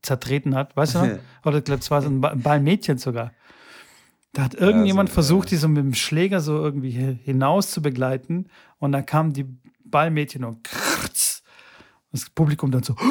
[0.03, 1.19] zertreten hat, weißt du noch?
[1.45, 3.33] Oder ich glaube, es war so ein Ballmädchen sogar.
[4.33, 7.81] Da hat irgendjemand ja, so, versucht, die so mit dem Schläger so irgendwie hinaus zu
[7.83, 9.47] begleiten und dann kam die
[9.85, 11.43] Ballmädchen und krrz,
[12.11, 12.97] das Publikum dann so.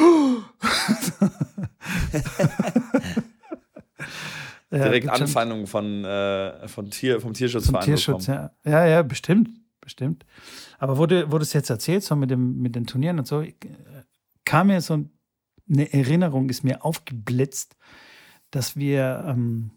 [4.70, 8.50] direkt Anfeindungen von, äh, von Tier, vom Tierschutzverein vom Tierschutz, ja.
[8.64, 9.48] ja, ja, bestimmt,
[9.80, 10.26] bestimmt.
[10.84, 13.42] Aber wo du es jetzt erzählst, so mit, dem, mit den Turnieren und so,
[14.44, 15.02] kam mir so
[15.66, 17.74] eine Erinnerung, ist mir aufgeblitzt,
[18.50, 19.70] dass wir, ähm,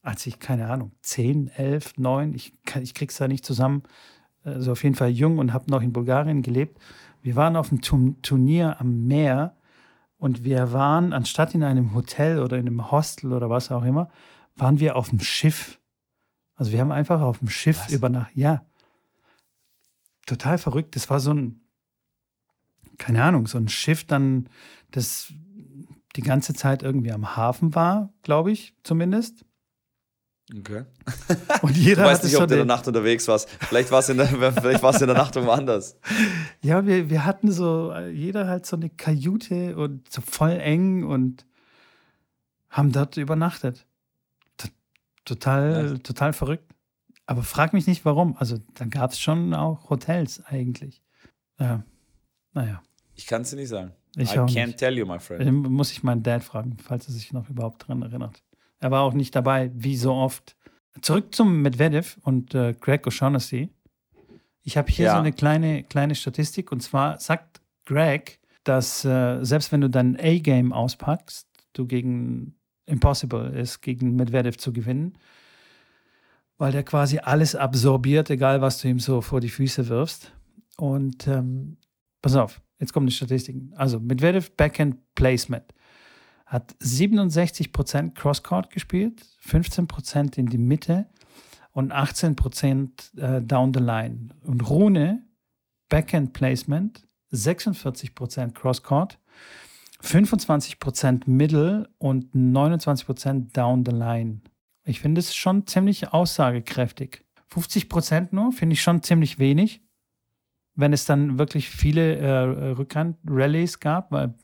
[0.00, 3.82] als ich, keine Ahnung, 10, 11, 9, ich, ich krieg's da nicht zusammen,
[4.42, 6.78] also auf jeden Fall jung und habe noch in Bulgarien gelebt.
[7.20, 7.82] Wir waren auf einem
[8.22, 9.58] Turnier am Meer
[10.16, 14.08] und wir waren, anstatt in einem Hotel oder in einem Hostel oder was auch immer,
[14.56, 15.78] waren wir auf dem Schiff.
[16.54, 18.38] Also wir haben einfach auf dem Schiff übernachtet.
[18.38, 18.64] Ja.
[20.26, 20.96] Total verrückt.
[20.96, 21.60] Das war so ein,
[22.98, 24.48] keine Ahnung, so ein Schiff dann,
[24.90, 25.32] das
[26.16, 29.44] die ganze Zeit irgendwie am Hafen war, glaube ich, zumindest.
[30.52, 30.84] Okay.
[31.62, 33.48] Und jeder du weißt nicht, ob du in der Nacht unterwegs warst.
[33.60, 35.98] Vielleicht warst du in der, vielleicht warst du in der Nacht irgendwo anders.
[36.60, 41.46] Ja, wir, wir hatten so, jeder halt so eine Kajüte und so voll eng und
[42.68, 43.86] haben dort übernachtet.
[44.58, 44.68] T
[45.24, 45.98] total, ja.
[45.98, 46.73] total verrückt.
[47.26, 48.36] Aber frag mich nicht, warum.
[48.36, 51.02] Also, da gab es schon auch Hotels eigentlich.
[51.58, 51.84] Ja,
[52.52, 52.82] naja.
[53.14, 53.92] Ich kann es dir nicht sagen.
[54.16, 54.78] Ich I can't nicht.
[54.78, 55.44] tell you, my friend.
[55.44, 58.42] Den muss ich meinen Dad fragen, falls er sich noch überhaupt dran erinnert.
[58.78, 60.56] Er war auch nicht dabei, wie so oft.
[61.00, 63.70] Zurück zum Medvedev und äh, Greg O'Shaughnessy.
[64.62, 65.12] Ich habe hier ja.
[65.12, 70.16] so eine kleine, kleine Statistik und zwar sagt Greg, dass äh, selbst wenn du dein
[70.18, 72.54] A-Game auspackst, du gegen
[72.86, 75.18] Impossible ist, gegen Medvedev zu gewinnen,
[76.58, 80.32] weil der quasi alles absorbiert, egal was du ihm so vor die Füße wirfst.
[80.76, 81.76] Und ähm,
[82.22, 83.72] pass auf, jetzt kommen die Statistiken.
[83.76, 85.74] Also Medvedev Backhand Placement
[86.46, 91.06] hat 67% Crosscourt gespielt, 15% in die Mitte
[91.72, 94.28] und 18% äh, down the line.
[94.44, 95.26] Und Rune,
[95.88, 99.18] Backhand Placement, 46% Crosscourt,
[100.02, 104.42] 25% Middle und 29% down the line.
[104.84, 107.24] Ich finde es schon ziemlich aussagekräftig.
[107.52, 109.82] 50% nur finde ich schon ziemlich wenig,
[110.74, 114.34] wenn es dann wirklich viele äh, Rückhand-Rallies gab, weil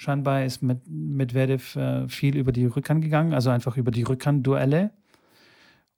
[0.00, 4.92] Scheinbar ist mit Medvedev äh, viel über die Rückhand gegangen, also einfach über die Rückhand-Duelle.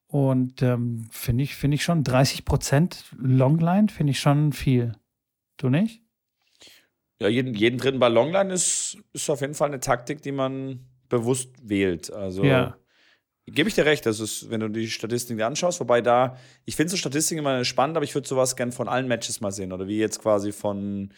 [0.07, 4.93] Und ähm, finde ich, find ich schon 30 Prozent Longline, finde ich schon viel.
[5.59, 6.03] Du nicht?
[7.21, 10.81] Ja, jeden, jeden dritten Ball Longline ist, ist auf jeden Fall eine Taktik, die man
[11.11, 12.11] bewusst wählt.
[12.11, 12.79] Also ja.
[13.47, 16.77] Gebe ich dir recht, das ist, wenn du die Statistiken dir anschaust, wobei da, ich
[16.77, 19.73] finde so Statistiken immer spannend, aber ich würde sowas gern von allen Matches mal sehen.
[19.73, 21.13] Oder wie jetzt quasi von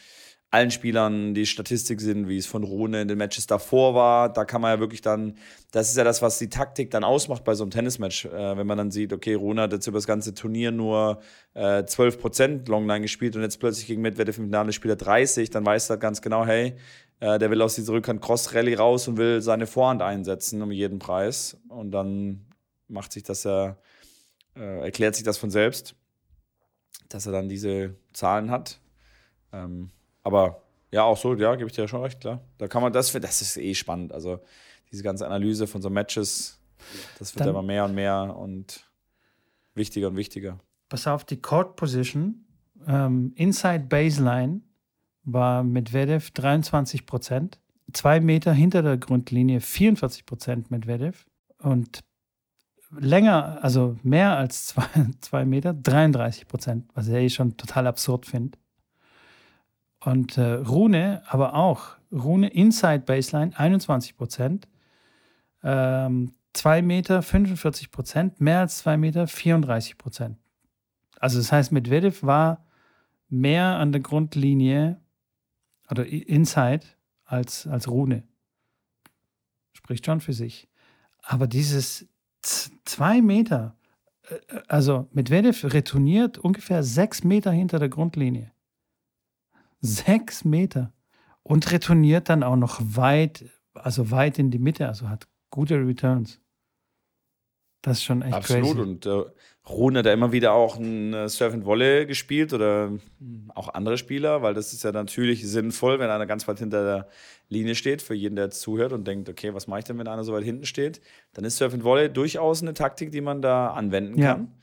[0.53, 4.31] allen Spielern die Statistik sind, wie es von Rune in den Matches davor war.
[4.31, 5.39] Da kann man ja wirklich dann,
[5.71, 8.27] das ist ja das, was die Taktik dann ausmacht bei so einem Tennismatch.
[8.27, 11.21] Äh, wenn man dann sieht, okay, Rune hat jetzt über das ganze Turnier nur
[11.55, 15.65] äh, 12% Longline gespielt und jetzt plötzlich gegen Medvedev im Finale spielt er 30, dann
[15.65, 16.75] weiß er ganz genau, hey,
[17.23, 20.73] äh, der will aus dieser Rückhand Cross Rally raus und will seine Vorhand einsetzen um
[20.73, 21.57] jeden Preis.
[21.69, 22.45] Und dann
[22.89, 23.77] macht sich das ja,
[24.57, 25.95] äh, erklärt sich das von selbst,
[27.09, 28.81] dass er dann diese Zahlen hat.
[29.53, 29.91] Ähm,
[30.25, 32.41] aber ja, auch so, ja, gebe ich dir schon recht, klar.
[32.59, 34.13] Da kann man das, das ist eh spannend.
[34.13, 34.41] Also
[34.91, 36.59] diese ganze Analyse von so Matches,
[37.21, 38.91] das wird Dann, immer mehr und mehr und
[39.77, 40.59] wichtiger und wichtiger.
[40.89, 42.45] Pass auf, die Court Position,
[42.85, 44.63] ähm, Inside Baseline
[45.25, 47.61] war Medvedev 23 Prozent.
[47.93, 51.27] Zwei Meter hinter der Grundlinie 44 Prozent Medvedev.
[51.59, 52.01] Und
[52.91, 54.87] länger, also mehr als zwei,
[55.21, 58.59] zwei Meter, 33 Prozent, was ich eh schon total absurd finde.
[60.01, 64.69] Und äh, Rune, aber auch Rune Inside Baseline 21 Prozent.
[65.63, 70.37] Ähm, 2 Meter 45 Prozent, mehr als 2 Meter 34 Prozent.
[71.19, 72.67] Also das heißt, Medvedev war
[73.29, 75.01] mehr an der Grundlinie
[75.93, 76.87] oder Inside
[77.25, 78.23] als, als Rune.
[79.75, 80.71] Spricht schon für sich.
[81.23, 82.09] Aber dieses
[82.41, 83.77] 2 Meter,
[84.23, 84.39] äh,
[84.69, 88.53] also Medvedev retourniert ungefähr 6 Meter hinter der Grundlinie.
[89.81, 90.95] Sechs Meter.
[91.43, 96.41] Und retourniert dann auch noch weit, also weit in die Mitte, also hat gute Returns.
[97.83, 98.77] Das ist schon echt Absolut.
[98.77, 98.81] crazy.
[98.81, 99.25] Und äh,
[99.69, 102.93] Rune hat ja immer wieder auch ein äh, Surf and Volley gespielt oder
[103.55, 107.09] auch andere Spieler, weil das ist ja natürlich sinnvoll, wenn einer ganz weit hinter der
[107.49, 110.25] Linie steht, für jeden, der zuhört und denkt, okay, was mache ich denn, wenn einer
[110.25, 111.01] so weit hinten steht?
[111.35, 114.35] Dann ist Surf and Volley durchaus eine Taktik, die man da anwenden ja.
[114.35, 114.55] kann.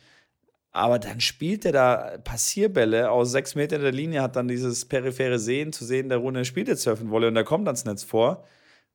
[0.71, 5.39] Aber dann spielt er da Passierbälle aus sechs Metern der Linie, hat dann dieses periphere
[5.39, 8.43] Sehen zu sehen, der Runde spielt jetzt surfen wolle und der kommt ans Netz vor.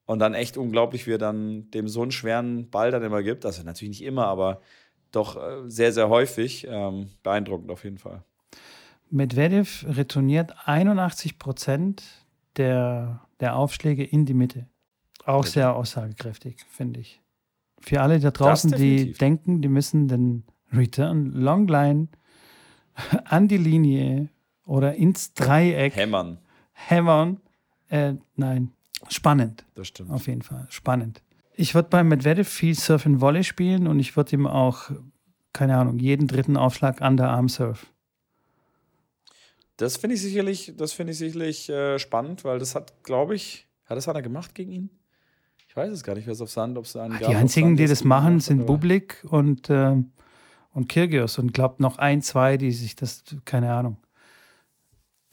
[0.07, 3.46] Und dann echt unglaublich, wie er dann dem so einen schweren Ball dann immer gibt.
[3.46, 4.61] Also natürlich nicht immer, aber
[5.12, 6.66] doch äh, sehr, sehr häufig.
[6.68, 8.22] Ähm, beeindruckend auf jeden Fall.
[9.11, 12.02] Medvedev retourniert 81 Prozent
[12.57, 14.66] der, der Aufschläge in die Mitte.
[15.24, 17.22] Auch sehr aussagekräftig, finde ich.
[17.80, 22.09] Für alle da draußen, die denken, die müssen den Return Longline
[23.24, 24.28] an die Linie
[24.66, 26.38] oder ins Dreieck Hämmern.
[26.72, 27.40] hämmern.
[27.88, 28.72] Äh, nein,
[29.11, 29.64] spannend.
[29.74, 30.11] Das stimmt.
[30.11, 30.66] Auf jeden Fall.
[30.70, 31.22] Spannend.
[31.57, 34.90] Ich würde bei Medvedev viel Surf and Volley spielen und ich würde ihm auch,
[35.52, 37.86] keine Ahnung, jeden dritten Aufschlag Underarm Surf.
[39.76, 43.66] Das finde ich sicherlich, das finde ich sicherlich äh, spannend, weil das hat, glaube ich,
[43.86, 44.90] hat das einer gemacht gegen ihn?
[45.68, 47.28] Ich weiß es gar nicht, wer es auf Sand, ob es einen gab.
[47.28, 50.12] Die einzigen, die das machen, sind aber- Bublik und, ähm,
[50.70, 53.96] und Kyrgios und glaubt noch ein, zwei, die sich das, keine Ahnung,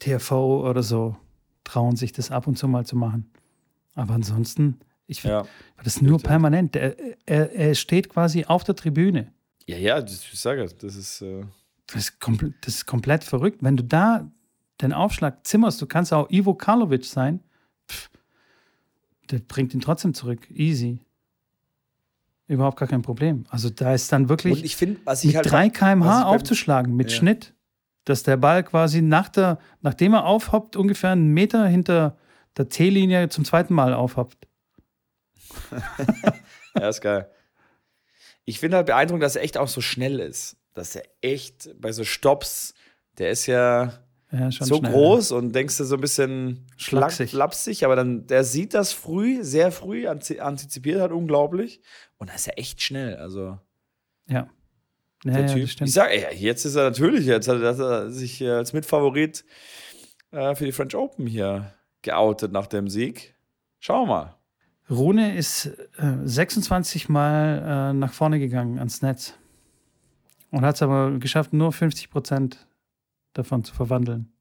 [0.00, 1.16] TFO oder so,
[1.62, 3.30] trauen sich das ab und zu mal zu machen.
[3.94, 5.44] Aber ansonsten, ich Ja.
[5.78, 6.28] das ist nur Richtig.
[6.28, 6.76] permanent.
[6.76, 9.32] Er, er, er steht quasi auf der Tribüne.
[9.66, 11.20] ja, ja, das, ich sage, das ist.
[11.22, 11.44] Äh,
[11.88, 12.16] Das ist,
[12.62, 13.58] das ist komplett verrückt.
[13.62, 14.30] Wenn du da
[14.80, 17.40] den Aufschlag zimmerst, du kannst auch Ivo Karlovic sein,
[17.90, 18.08] pff,
[19.30, 20.50] der bringt ihn trotzdem zurück.
[20.50, 21.00] Easy.
[22.48, 23.44] Überhaupt gar kein Problem.
[23.50, 25.50] Also da ist dann wirklich und ich finde, was ich mit halt.
[25.50, 27.16] 3 was ich km/h beim- aufzuschlagen, mit Ja.
[27.18, 27.54] Schnitt,
[28.04, 32.16] dass der Ball quasi nach der, nachdem er aufhoppt, ungefähr einen Meter hinter
[32.56, 34.46] der T-Linie zum zweiten Mal aufhoppt.
[36.74, 37.30] Ja, ist geil.
[38.46, 40.56] Ich finde halt beeindruckend, dass er echt auch so schnell ist.
[40.72, 42.72] Dass er echt bei so Stops,
[43.18, 43.92] der ist ja
[44.32, 44.90] Ja, so schnell.
[44.90, 47.30] groß und denkst du so ein bisschen Schlaksig.
[47.30, 47.32] schlaksig.
[47.34, 51.82] lapsig, aber dann, der sieht das früh, sehr früh, anti- antizipiert hat, unglaublich.
[52.16, 53.16] Und da ist er echt schnell.
[53.16, 53.58] Also
[54.28, 54.48] Ja.
[55.24, 55.80] Ja, der ja, Typ.
[55.82, 58.72] Ich sag, ey, jetzt ist er natürlich, jetzt hat er, hat er sich äh, als
[58.72, 59.44] Mitfavorit
[60.30, 61.72] äh, für die French Open hier
[62.02, 63.34] geoutet nach dem Sieg.
[63.80, 64.36] Schauen wir mal.
[64.90, 69.34] Rune ist äh, 26 Mal äh, nach vorne gegangen ans Netz
[70.50, 72.66] und hat es aber geschafft, nur 50 Prozent
[73.32, 74.32] davon zu verwandeln.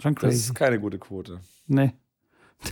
[0.00, 0.36] Schon Das crazy.
[0.50, 1.40] ist keine gute Quote.
[1.66, 1.92] nee.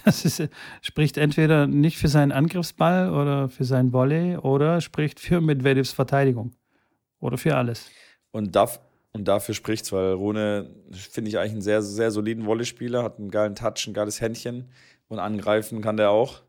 [0.05, 0.49] Das ist,
[0.83, 6.53] spricht entweder nicht für seinen Angriffsball oder für sein Volley oder spricht für Medvedevs Verteidigung.
[7.18, 7.91] Oder für alles.
[8.31, 8.79] Und, darf,
[9.12, 13.30] und dafür spricht's, weil Rune finde ich eigentlich einen sehr, sehr soliden Volleyspieler, hat einen
[13.30, 14.70] geilen Touch, ein geiles Händchen
[15.08, 16.42] und angreifen kann der auch.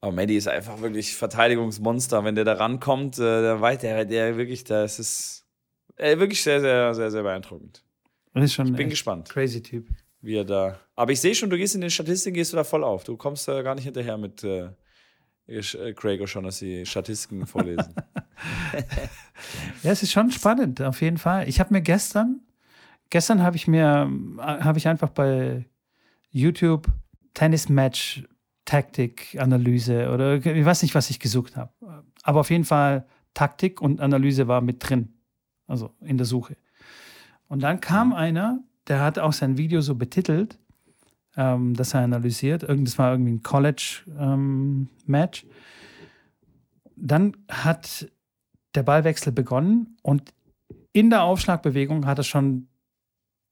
[0.00, 2.24] Aber Maddie ist einfach wirklich Verteidigungsmonster.
[2.24, 5.46] Wenn der da rankommt, äh, der weiß der, der wirklich, das ist
[5.96, 7.84] äh, wirklich sehr, sehr, sehr, sehr beeindruckend.
[8.34, 9.86] Das ist schon Ich bin gespannt, crazy Typ.
[10.20, 10.80] wie er da.
[10.96, 13.04] Aber ich sehe schon, du gehst in den Statistiken, gehst du da voll auf.
[13.04, 14.70] Du kommst da gar nicht hinterher mit äh,
[15.46, 17.94] äh, Craig schon, dass die Statistiken vorlesen.
[19.82, 21.48] Ja, es ist schon spannend, auf jeden Fall.
[21.48, 22.40] Ich habe mir gestern,
[23.10, 25.66] gestern habe ich mir, habe ich einfach bei
[26.30, 26.88] YouTube
[27.34, 28.24] Tennismatch
[28.64, 31.72] Taktik, Analyse oder ich weiß nicht, was ich gesucht habe.
[32.22, 35.14] Aber auf jeden Fall Taktik und Analyse war mit drin.
[35.66, 36.56] Also in der Suche.
[37.48, 40.58] Und dann kam einer, der hat auch sein Video so betitelt,
[41.36, 42.62] ähm, dass er analysiert.
[42.62, 45.46] Das war irgendwie ein College-Match.
[46.96, 48.10] dann hat
[48.74, 50.32] der Ballwechsel begonnen und
[50.92, 52.68] in der Aufschlagbewegung hat er schon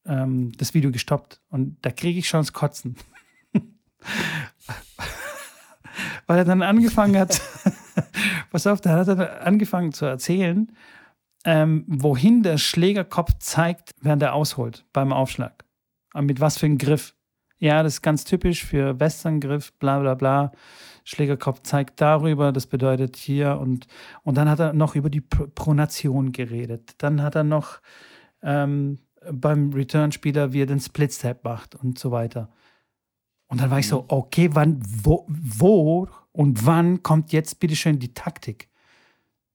[0.06, 1.40] ähm, das Video gestoppt.
[1.48, 2.96] Und da kriege ich schon das Kotzen.
[6.26, 7.40] Weil er dann angefangen hat,
[8.50, 10.72] pass auf, da hat er angefangen zu erzählen,
[11.44, 15.64] ähm, wohin der Schlägerkopf zeigt, während er ausholt beim Aufschlag.
[16.14, 17.14] Mit was für einem Griff.
[17.62, 20.52] Ja, das ist ganz typisch für Westerngriff, bla bla bla.
[21.04, 23.86] Schlägerkopf zeigt darüber, das bedeutet hier und,
[24.22, 26.94] und dann hat er noch über die Pr Pronation geredet.
[26.98, 27.80] Dann hat er noch
[28.42, 28.98] ähm,
[29.30, 32.50] beim Return-Spieler, wie er den Split-Step macht und so weiter.
[33.48, 38.14] Und dann war ich so, okay, wann, wo, wo und wann kommt jetzt bitteschön die
[38.14, 38.68] Taktik?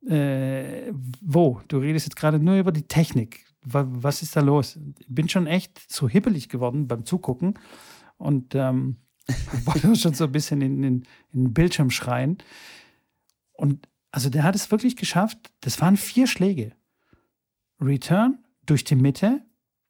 [0.08, 0.92] Äh,
[1.22, 1.62] wo?
[1.68, 3.46] Du redest jetzt gerade nur über die Technik.
[3.64, 4.78] Wa- Was ist da los?
[5.00, 7.56] Ich bin schon echt so hippelig geworden beim Zugucken
[8.18, 8.98] und ähm,
[9.66, 12.38] wollte schon so ein bisschen in, in, in den Bildschirm schreien.
[13.54, 15.38] Und also der hat es wirklich geschafft.
[15.62, 16.74] Das waren vier Schläge.
[17.82, 19.42] Return durch die Mitte,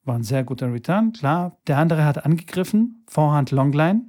[0.04, 1.58] war ein sehr guter Return, klar.
[1.66, 4.02] Der andere hat angegriffen, Vorhand Longline.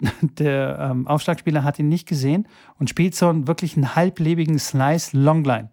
[0.22, 2.46] Der ähm, Aufschlagspieler hat ihn nicht gesehen
[2.78, 5.70] und spielt so einen wirklich einen halblebigen Slice Longline.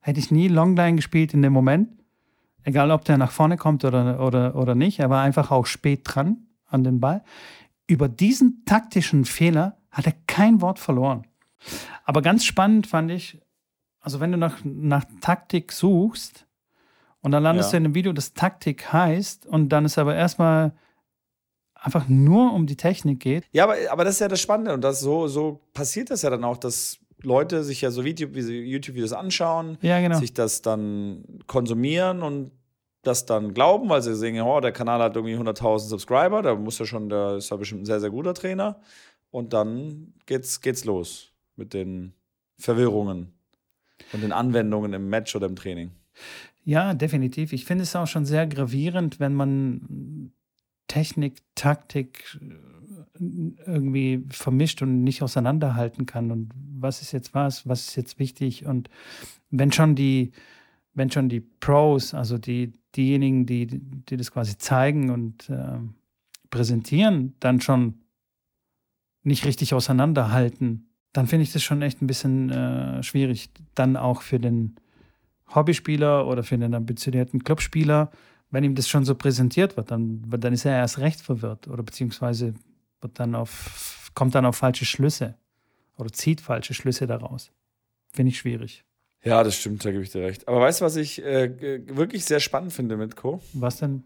[0.00, 2.01] Hätte ich nie Longline gespielt in dem Moment,
[2.64, 4.98] egal ob der nach vorne kommt oder, oder, oder nicht.
[4.98, 7.22] Er war einfach auch spät dran an den Ball.
[7.86, 11.26] Über diesen taktischen Fehler hat er kein Wort verloren.
[12.04, 13.40] Aber ganz spannend fand ich,
[14.00, 16.46] also wenn du nach, nach Taktik suchst
[17.20, 17.72] und dann landest Ja.
[17.72, 20.72] du in einem Video, das Taktik heißt und dann ist aber erstmal
[21.74, 23.44] einfach nur um die Technik geht.
[23.52, 26.30] Ja, aber, aber das ist ja das Spannende und das so, so passiert das ja
[26.30, 30.18] dann auch, dass Leute sich ja so Video- YouTube-Videos anschauen, Ja, genau.
[30.18, 32.50] sich das dann konsumieren und
[33.02, 36.78] das dann glauben, weil sie sehen, oh, der Kanal hat irgendwie 100.000 Subscriber, da muss
[36.78, 38.80] ja schon, der ist ja bestimmt ein sehr, sehr guter Trainer.
[39.30, 41.30] Und dann geht's, geht's los.
[41.56, 42.12] mit den
[42.58, 43.32] Verwirrungen
[44.12, 45.90] und den Anwendungen im Match oder im Training.
[46.64, 47.52] Ja, definitiv.
[47.52, 50.32] Ich finde es auch schon sehr gravierend, wenn man
[50.86, 52.38] Technik, Taktik
[53.18, 56.30] irgendwie vermischt und nicht auseinanderhalten kann.
[56.30, 58.66] Und was ist jetzt was, was ist jetzt wichtig?
[58.66, 58.88] Und
[59.50, 60.32] wenn schon die,
[60.94, 65.78] wenn schon die Pros, also die, diejenigen, die, die das quasi zeigen und äh,
[66.50, 67.94] präsentieren, dann schon
[69.22, 73.50] nicht richtig auseinanderhalten, dann finde ich das schon echt ein bisschen äh, schwierig.
[73.74, 74.76] Dann auch für den
[75.54, 78.10] Hobbyspieler oder für den ambitionierten Clubspieler,
[78.50, 81.82] wenn ihm das schon so präsentiert wird, dann, dann ist er erst recht verwirrt oder
[81.82, 82.54] beziehungsweise
[83.02, 85.36] wird dann auf, kommt dann auf falsche Schlüsse
[85.96, 87.50] oder zieht falsche Schlüsse daraus.
[88.12, 88.84] Finde ich schwierig.
[89.24, 90.48] Ja, das stimmt, da gebe ich dir recht.
[90.48, 93.40] Aber weißt du, was ich äh, wirklich sehr spannend finde mit Co?
[93.52, 94.02] Was denn?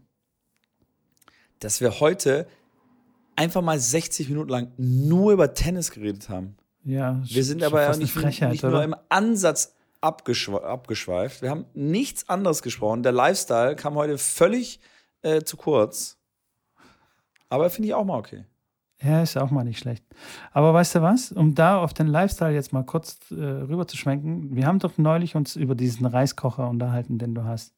[1.59, 2.47] Dass wir heute
[3.35, 6.55] einfach mal 60 Minuten lang nur über Tennis geredet haben.
[6.83, 11.41] Ja, wir sind aber ja nicht, Frechheit, nicht nur im Ansatz abgeschwe abgeschweift.
[11.41, 13.03] Wir haben nichts anderes gesprochen.
[13.03, 14.79] Der Lifestyle kam heute völlig
[15.21, 16.17] äh, zu kurz.
[17.49, 18.45] Aber finde ich auch mal okay.
[19.01, 20.03] Ja, ist auch mal nicht schlecht.
[20.51, 21.31] Aber weißt du was?
[21.31, 24.55] Um da auf den Lifestyle jetzt mal kurz äh, rüber zu schwenken.
[24.55, 27.75] Wir haben doch neulich uns über diesen Reiskocher unterhalten, den du hast.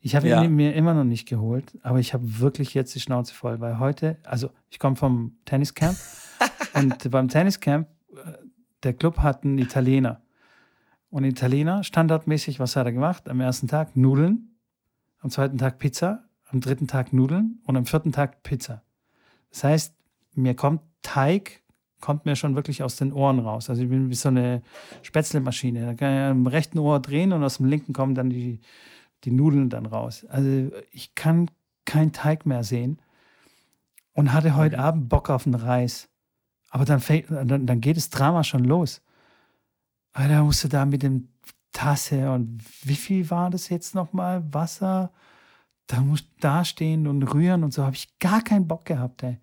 [0.00, 0.42] Ich habe ja.
[0.42, 3.78] ihn mir immer noch nicht geholt, aber ich habe wirklich jetzt die Schnauze voll, weil
[3.78, 5.96] heute, also ich komme vom Tenniscamp
[6.74, 8.32] und beim Tenniscamp, äh,
[8.82, 10.20] der Club hat einen Italiener.
[11.10, 13.28] Und Italiener, standardmäßig, was hat er gemacht?
[13.28, 14.56] Am ersten Tag Nudeln,
[15.18, 18.82] am zweiten Tag Pizza, am dritten Tag Nudeln und am vierten Tag Pizza.
[19.50, 19.94] Das heißt,
[20.34, 21.62] mir kommt Teig,
[22.00, 23.70] kommt mir schon wirklich aus den Ohren raus.
[23.70, 24.62] Also ich bin wie so eine
[25.02, 25.86] Spätzlemaschine.
[25.86, 28.60] Da kann ich am rechten Ohr drehen und aus dem linken kommen dann die,
[29.24, 30.26] die Nudeln dann raus.
[30.28, 31.50] Also ich kann
[31.84, 33.00] keinen Teig mehr sehen
[34.14, 34.82] und hatte heute mhm.
[34.82, 36.08] Abend Bock auf einen Reis.
[36.70, 39.02] Aber dann, dann, dann geht das Drama schon los.
[40.14, 41.28] Da musst du da mit dem
[41.72, 44.42] Tasse und wie viel war das jetzt nochmal?
[44.52, 45.12] Wasser?
[45.86, 47.84] Da musst du da stehen und rühren und so.
[47.84, 49.38] Habe ich gar keinen Bock gehabt, ey.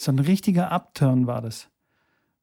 [0.00, 1.68] So ein richtiger Upturn war das.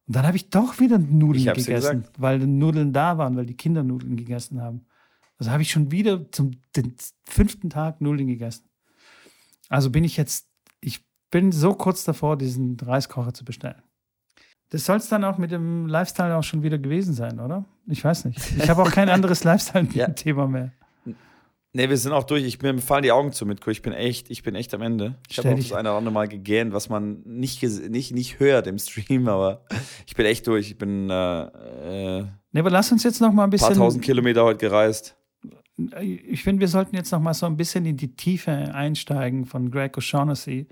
[0.05, 3.58] Und dann habe ich doch wieder Nudeln gegessen, weil die Nudeln da waren, weil die
[3.58, 4.86] Kinder Nudeln gegessen haben.
[5.39, 6.51] Also habe ich schon wieder zum
[7.26, 8.70] fünften Tag Nudeln gegessen.
[9.70, 10.47] Also bin ich jetzt,
[10.82, 13.82] ich bin so kurz davor, diesen Reiskocher zu bestellen.
[14.70, 17.66] Das soll es dann auch mit dem Lifestyle auch schon wieder gewesen sein, oder?
[17.88, 18.39] Ich weiß nicht.
[18.55, 20.47] Ich habe auch kein anderes Lifestyle-Thema ja.
[20.47, 20.74] mehr.
[21.78, 22.44] Nee, wir sind auch durch.
[22.44, 23.62] Ich, mir fallen die Augen zu mit.
[23.68, 25.14] Ich bin echt, ich bin echt am Ende.
[25.30, 28.66] Ich habe auch das eine oder andere Mal gegähnt, was man nicht, nicht, nicht hört
[28.66, 29.62] im Stream, aber
[30.08, 30.72] ich bin echt durch.
[30.72, 31.12] Ich bin.
[31.12, 33.68] Äh, äh, nee, aber lass uns jetzt noch mal ein bisschen.
[33.68, 35.18] Ein paar tausend Kilometer heute gereist.
[36.02, 39.70] Ich finde, wir sollten jetzt noch mal so ein bisschen in die Tiefe einsteigen von
[39.70, 40.66] Greg O'Shaughnessy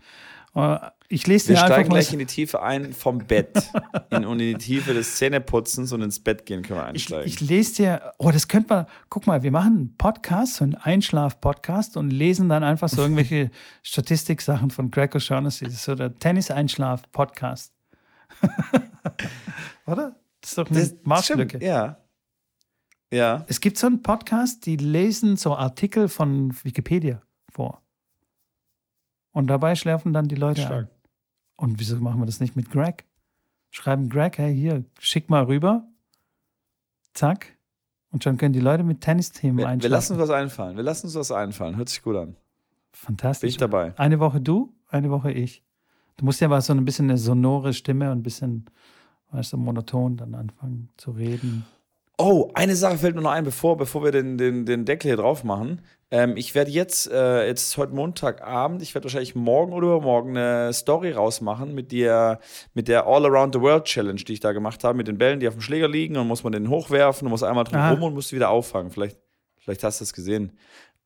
[1.10, 3.70] ich lese Wir steigen gleich in die Tiefe ein vom Bett.
[4.10, 7.28] in, und in die Tiefe des Zähneputzens und ins Bett gehen können wir einsteigen.
[7.28, 10.64] Ich, ich lese dir, oh, das könnte man, guck mal, wir machen einen Podcast, so
[10.64, 13.51] einen Einschlaf-Podcast und lesen dann einfach so irgendwelche
[13.84, 15.66] Statistiksachen von Greg O'Shaughnessy.
[15.66, 17.74] Das ist so der Tennis-Einschlaf-Podcast.
[19.86, 20.16] Oder?
[20.39, 21.64] Das ist doch eine das, Marschlücke.
[21.64, 21.97] Ja.
[23.12, 23.45] Ja.
[23.47, 27.22] Es gibt so einen Podcast, die lesen so Artikel von Wikipedia.
[29.36, 30.86] Und dabei schläfen dann die Leute Stark.
[30.86, 30.89] ein.
[31.57, 33.03] Und wieso machen wir das nicht mit Greg?
[33.69, 35.86] Schreiben Greg, hey, hier, schick mal rüber.
[37.13, 37.57] Zack.
[38.11, 40.77] Und schon können die Leute mit Tennisthemen wir, Wir lassen uns was einfallen.
[40.77, 41.75] Wir lassen uns was einfallen.
[41.75, 42.38] Hört sich gut an.
[42.93, 43.41] Fantastisch.
[43.41, 43.93] Bin ich dabei.
[43.99, 45.65] Eine Woche du, eine Woche ich.
[46.15, 48.67] Du musst ja aber so ein bisschen eine sonore Stimme und ein bisschen,
[49.31, 51.65] weißt du, monoton dann anfangen zu reden.
[52.18, 55.18] Oh, eine Sache fällt mir noch ein, bevor, bevor wir den, den, den Deckel hier
[55.18, 55.82] drauf machen.
[56.11, 60.38] Ähm, ich werde jetzt, äh, jetzt ist heute Montagabend, ich werde wahrscheinlich morgen oder übermorgen
[60.38, 62.39] eine Story rausmachen mit der,
[62.74, 65.39] mit der All Around the World Challenge, die ich da gemacht habe, mit den Bällen,
[65.39, 68.03] die auf dem Schläger liegen und muss man den hochwerfen und muss einmal drum rum
[68.03, 68.91] und muss wieder auffangen.
[68.91, 69.18] Vielleicht,
[69.57, 70.53] vielleicht hast du es gesehen.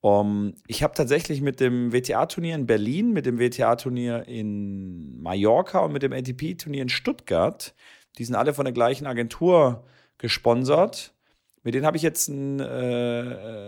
[0.01, 5.91] Um, ich habe tatsächlich mit dem WTA-Turnier in Berlin, mit dem WTA-Turnier in Mallorca und
[5.91, 7.73] mit dem ATP-Turnier in Stuttgart,
[8.17, 9.83] die sind alle von der gleichen Agentur
[10.19, 11.15] gesponsert.
[11.63, 12.63] Mit denen habe ich jetzt einen, äh,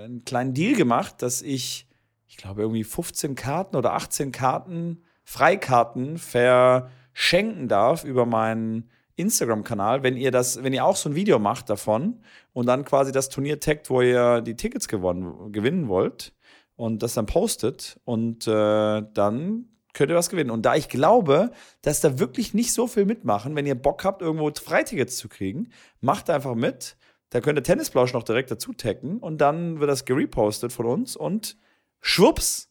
[0.05, 1.87] einen kleinen Deal gemacht, dass ich,
[2.27, 10.17] ich glaube, irgendwie 15 Karten oder 18 Karten, Freikarten verschenken darf über meinen Instagram-Kanal, wenn
[10.17, 12.21] ihr das, wenn ihr auch so ein Video macht davon
[12.53, 16.33] und dann quasi das Turnier taggt, wo ihr die Tickets gewonnen, gewinnen wollt
[16.75, 20.51] und das dann postet und äh, dann könnt ihr was gewinnen.
[20.51, 24.21] Und da ich glaube, dass da wirklich nicht so viel mitmachen, wenn ihr Bock habt,
[24.21, 25.69] irgendwo Freitickets zu kriegen,
[25.99, 26.97] macht einfach mit.
[27.29, 31.15] Da könnt ihr Tennisblausch noch direkt dazu taggen und dann wird das gerepostet von uns
[31.15, 31.57] und
[32.01, 32.69] schwupps,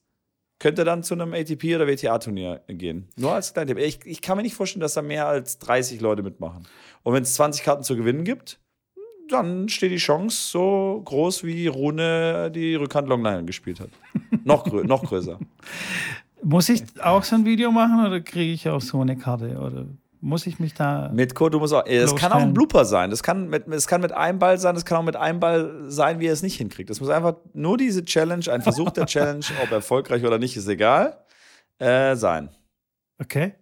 [0.59, 3.09] könnte dann zu einem ATP oder WTA-Turnier gehen.
[3.17, 3.79] Nur als kleiner Tipp.
[3.79, 6.69] Ich, ich kann mir nicht vorstellen, dass da mehr als 30 Leute mitmachen.
[7.03, 8.61] Und wenn es 20 Karten zu gewinnen gibt,
[9.31, 13.91] dann steht die Chance so groß, wie Rune die Rückhand Longline gespielt hat.
[14.45, 15.39] noch, grö noch größer.
[16.43, 19.59] Muss ich auch so ein Video machen oder kriege ich auch so eine Karte?
[19.59, 19.87] Oder
[20.21, 21.11] muss ich mich da.
[21.13, 21.87] Mit Code, du musst auch.
[21.87, 23.11] Es kann auch ein Blooper sein.
[23.11, 25.85] Das kann, mit, das kann mit einem Ball sein, das kann auch mit einem Ball
[25.87, 26.91] sein, wie er es nicht hinkriegt.
[26.91, 30.69] Das muss einfach nur diese Challenge, ein Versuch der Challenge, ob erfolgreich oder nicht, ist
[30.69, 31.19] egal,
[31.79, 32.51] äh, sein.
[33.19, 33.55] Okay.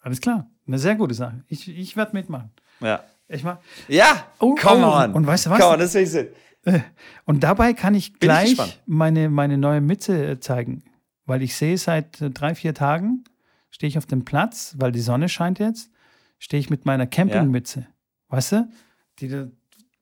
[0.00, 0.50] Alles klar.
[0.66, 1.44] Eine sehr gute Sache.
[1.48, 2.50] Ich, ich werde mitmachen.
[2.80, 3.02] Ja.
[3.28, 3.58] Ich mach.
[3.88, 4.90] Ja, oh, come oh.
[4.90, 5.12] on.
[5.12, 5.60] Und weißt du was?
[5.60, 6.80] Come on, das ist äh,
[7.26, 10.82] Und dabei kann ich Bin gleich ich meine, meine neue Mütze äh, zeigen.
[11.28, 13.22] Weil ich sehe seit äh, drei, vier Tagen,
[13.70, 15.90] stehe ich auf dem Platz, weil die Sonne scheint jetzt,
[16.38, 17.80] stehe ich mit meiner Campingmütze.
[17.80, 17.86] Ja.
[18.30, 18.68] Weißt du?
[19.20, 19.50] Die,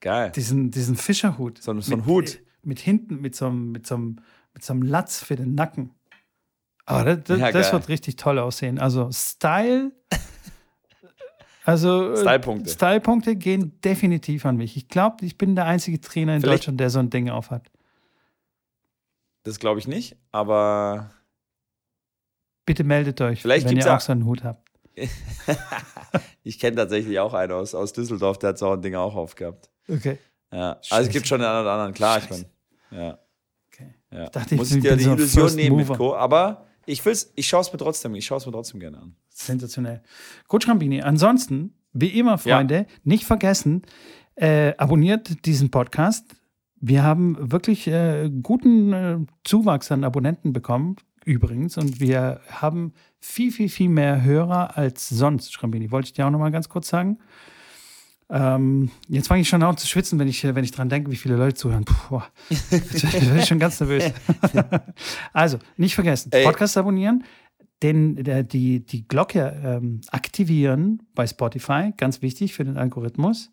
[0.01, 0.31] Geil.
[0.31, 1.61] Diesen, diesen Fischerhut.
[1.61, 2.39] So, so ein Hut.
[2.63, 4.21] Mit hinten, mit so, einem, mit, so einem,
[4.55, 5.91] mit so einem Latz für den Nacken.
[6.85, 8.79] Aber das, das, ja, das wird richtig toll aussehen.
[8.79, 9.93] Also Style.
[11.65, 12.71] Also Stylepunkte.
[12.71, 14.77] Stylepunkte gehen definitiv an mich.
[14.77, 17.73] Ich glaube, ich bin der einzige Trainer in Vielleicht, Deutschland, der so ein Ding aufhat.
[19.47, 21.13] Das glaube ich nicht, aber.
[22.65, 24.69] Bitte meldet euch, Vielleicht wenn ihr auch so einen Hut habt.
[26.43, 29.71] ich kenne tatsächlich auch einen aus, aus Düsseldorf, der hat so ein Ding auch aufgehabt.
[29.89, 30.19] Okay.
[30.53, 30.81] Ja.
[30.91, 32.47] Also es gibt schon den einen oder anderen, klar, ich meine.
[32.91, 33.19] Ja.
[33.69, 33.95] Okay.
[34.11, 34.25] Ja.
[34.25, 35.93] Ich dachte, ich Muss ich dir die so Illusion nehmen Mover.
[35.93, 36.17] mit Co.
[36.17, 39.15] Aber ich will's, ich schaue es mir trotzdem, ich schaue es mir trotzdem gerne an.
[39.29, 40.03] Sensationell.
[40.49, 42.87] Coach Rambini, ansonsten, wie immer, Freunde, ja.
[43.05, 43.83] nicht vergessen,
[44.35, 46.35] äh, abonniert diesen Podcast.
[46.79, 53.51] Wir haben wirklich äh, guten äh, Zuwachs an Abonnenten bekommen, übrigens, und wir haben viel,
[53.51, 55.91] viel, viel mehr Hörer als sonst, Schrambini.
[55.91, 57.19] Wollte ich dir auch noch mal ganz kurz sagen.
[58.29, 61.17] Ähm, jetzt fange ich schon an zu schwitzen, wenn ich, wenn ich dran denke, wie
[61.17, 61.85] viele Leute zuhören.
[61.85, 62.21] Puh,
[62.71, 64.13] bin ich schon ganz nervös.
[65.33, 66.45] also, nicht vergessen, Ey.
[66.45, 67.25] Podcast abonnieren,
[67.83, 73.53] den, der, die, die Glocke ähm, aktivieren bei Spotify, ganz wichtig für den Algorithmus.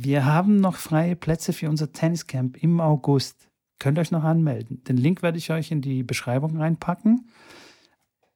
[0.00, 3.48] Wir haben noch freie Plätze für unser Tenniscamp im August.
[3.80, 4.84] Könnt euch noch anmelden.
[4.84, 7.28] Den Link werde ich euch in die Beschreibung reinpacken.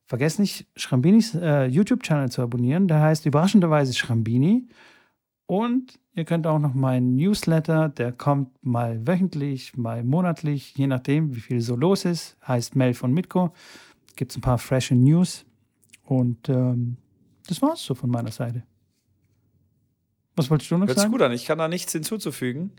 [0.07, 2.89] Vergesst nicht, Schrambinis äh, YouTube-Channel zu abonnieren.
[2.89, 4.67] Der heißt überraschenderweise Schrambini.
[5.47, 11.37] Und ihr könnt auch noch meinen Newsletter, der kommt mal wöchentlich, mal monatlich, je nachdem,
[11.37, 12.37] wie viel so los ist.
[12.47, 13.53] Heißt Mail von Mitko.
[14.17, 15.45] Gibt es ein paar frische News.
[16.05, 16.97] Und ähm,
[17.47, 18.65] das war's so von meiner Seite.
[20.37, 21.11] Was wolltest du noch Hört sagen?
[21.11, 21.33] Hört gut an.
[21.33, 22.73] Ich kann da nichts hinzuzufügen.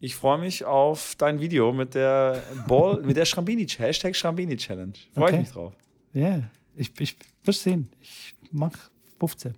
[0.00, 4.92] Ich freue mich auf dein Video mit der Ball, mit der Schrambini, Hashtag Schrambini Challenge.
[5.14, 5.34] Freue okay.
[5.34, 5.74] ich mich drauf.
[6.12, 6.50] Ja, yeah.
[6.76, 7.90] ich, ich wirst sehen.
[8.00, 8.72] Ich mach
[9.18, 9.54] 15.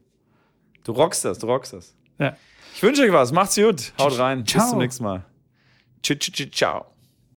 [0.85, 1.95] Du rockst das, du rockst das.
[2.19, 2.37] Ja.
[2.75, 3.33] Ich wünsche euch was.
[3.33, 3.93] Macht's gut.
[3.99, 4.47] Haut rein.
[4.47, 4.63] Ciao.
[4.63, 5.25] Bis zum nächsten Mal.
[6.03, 6.87] Ciao.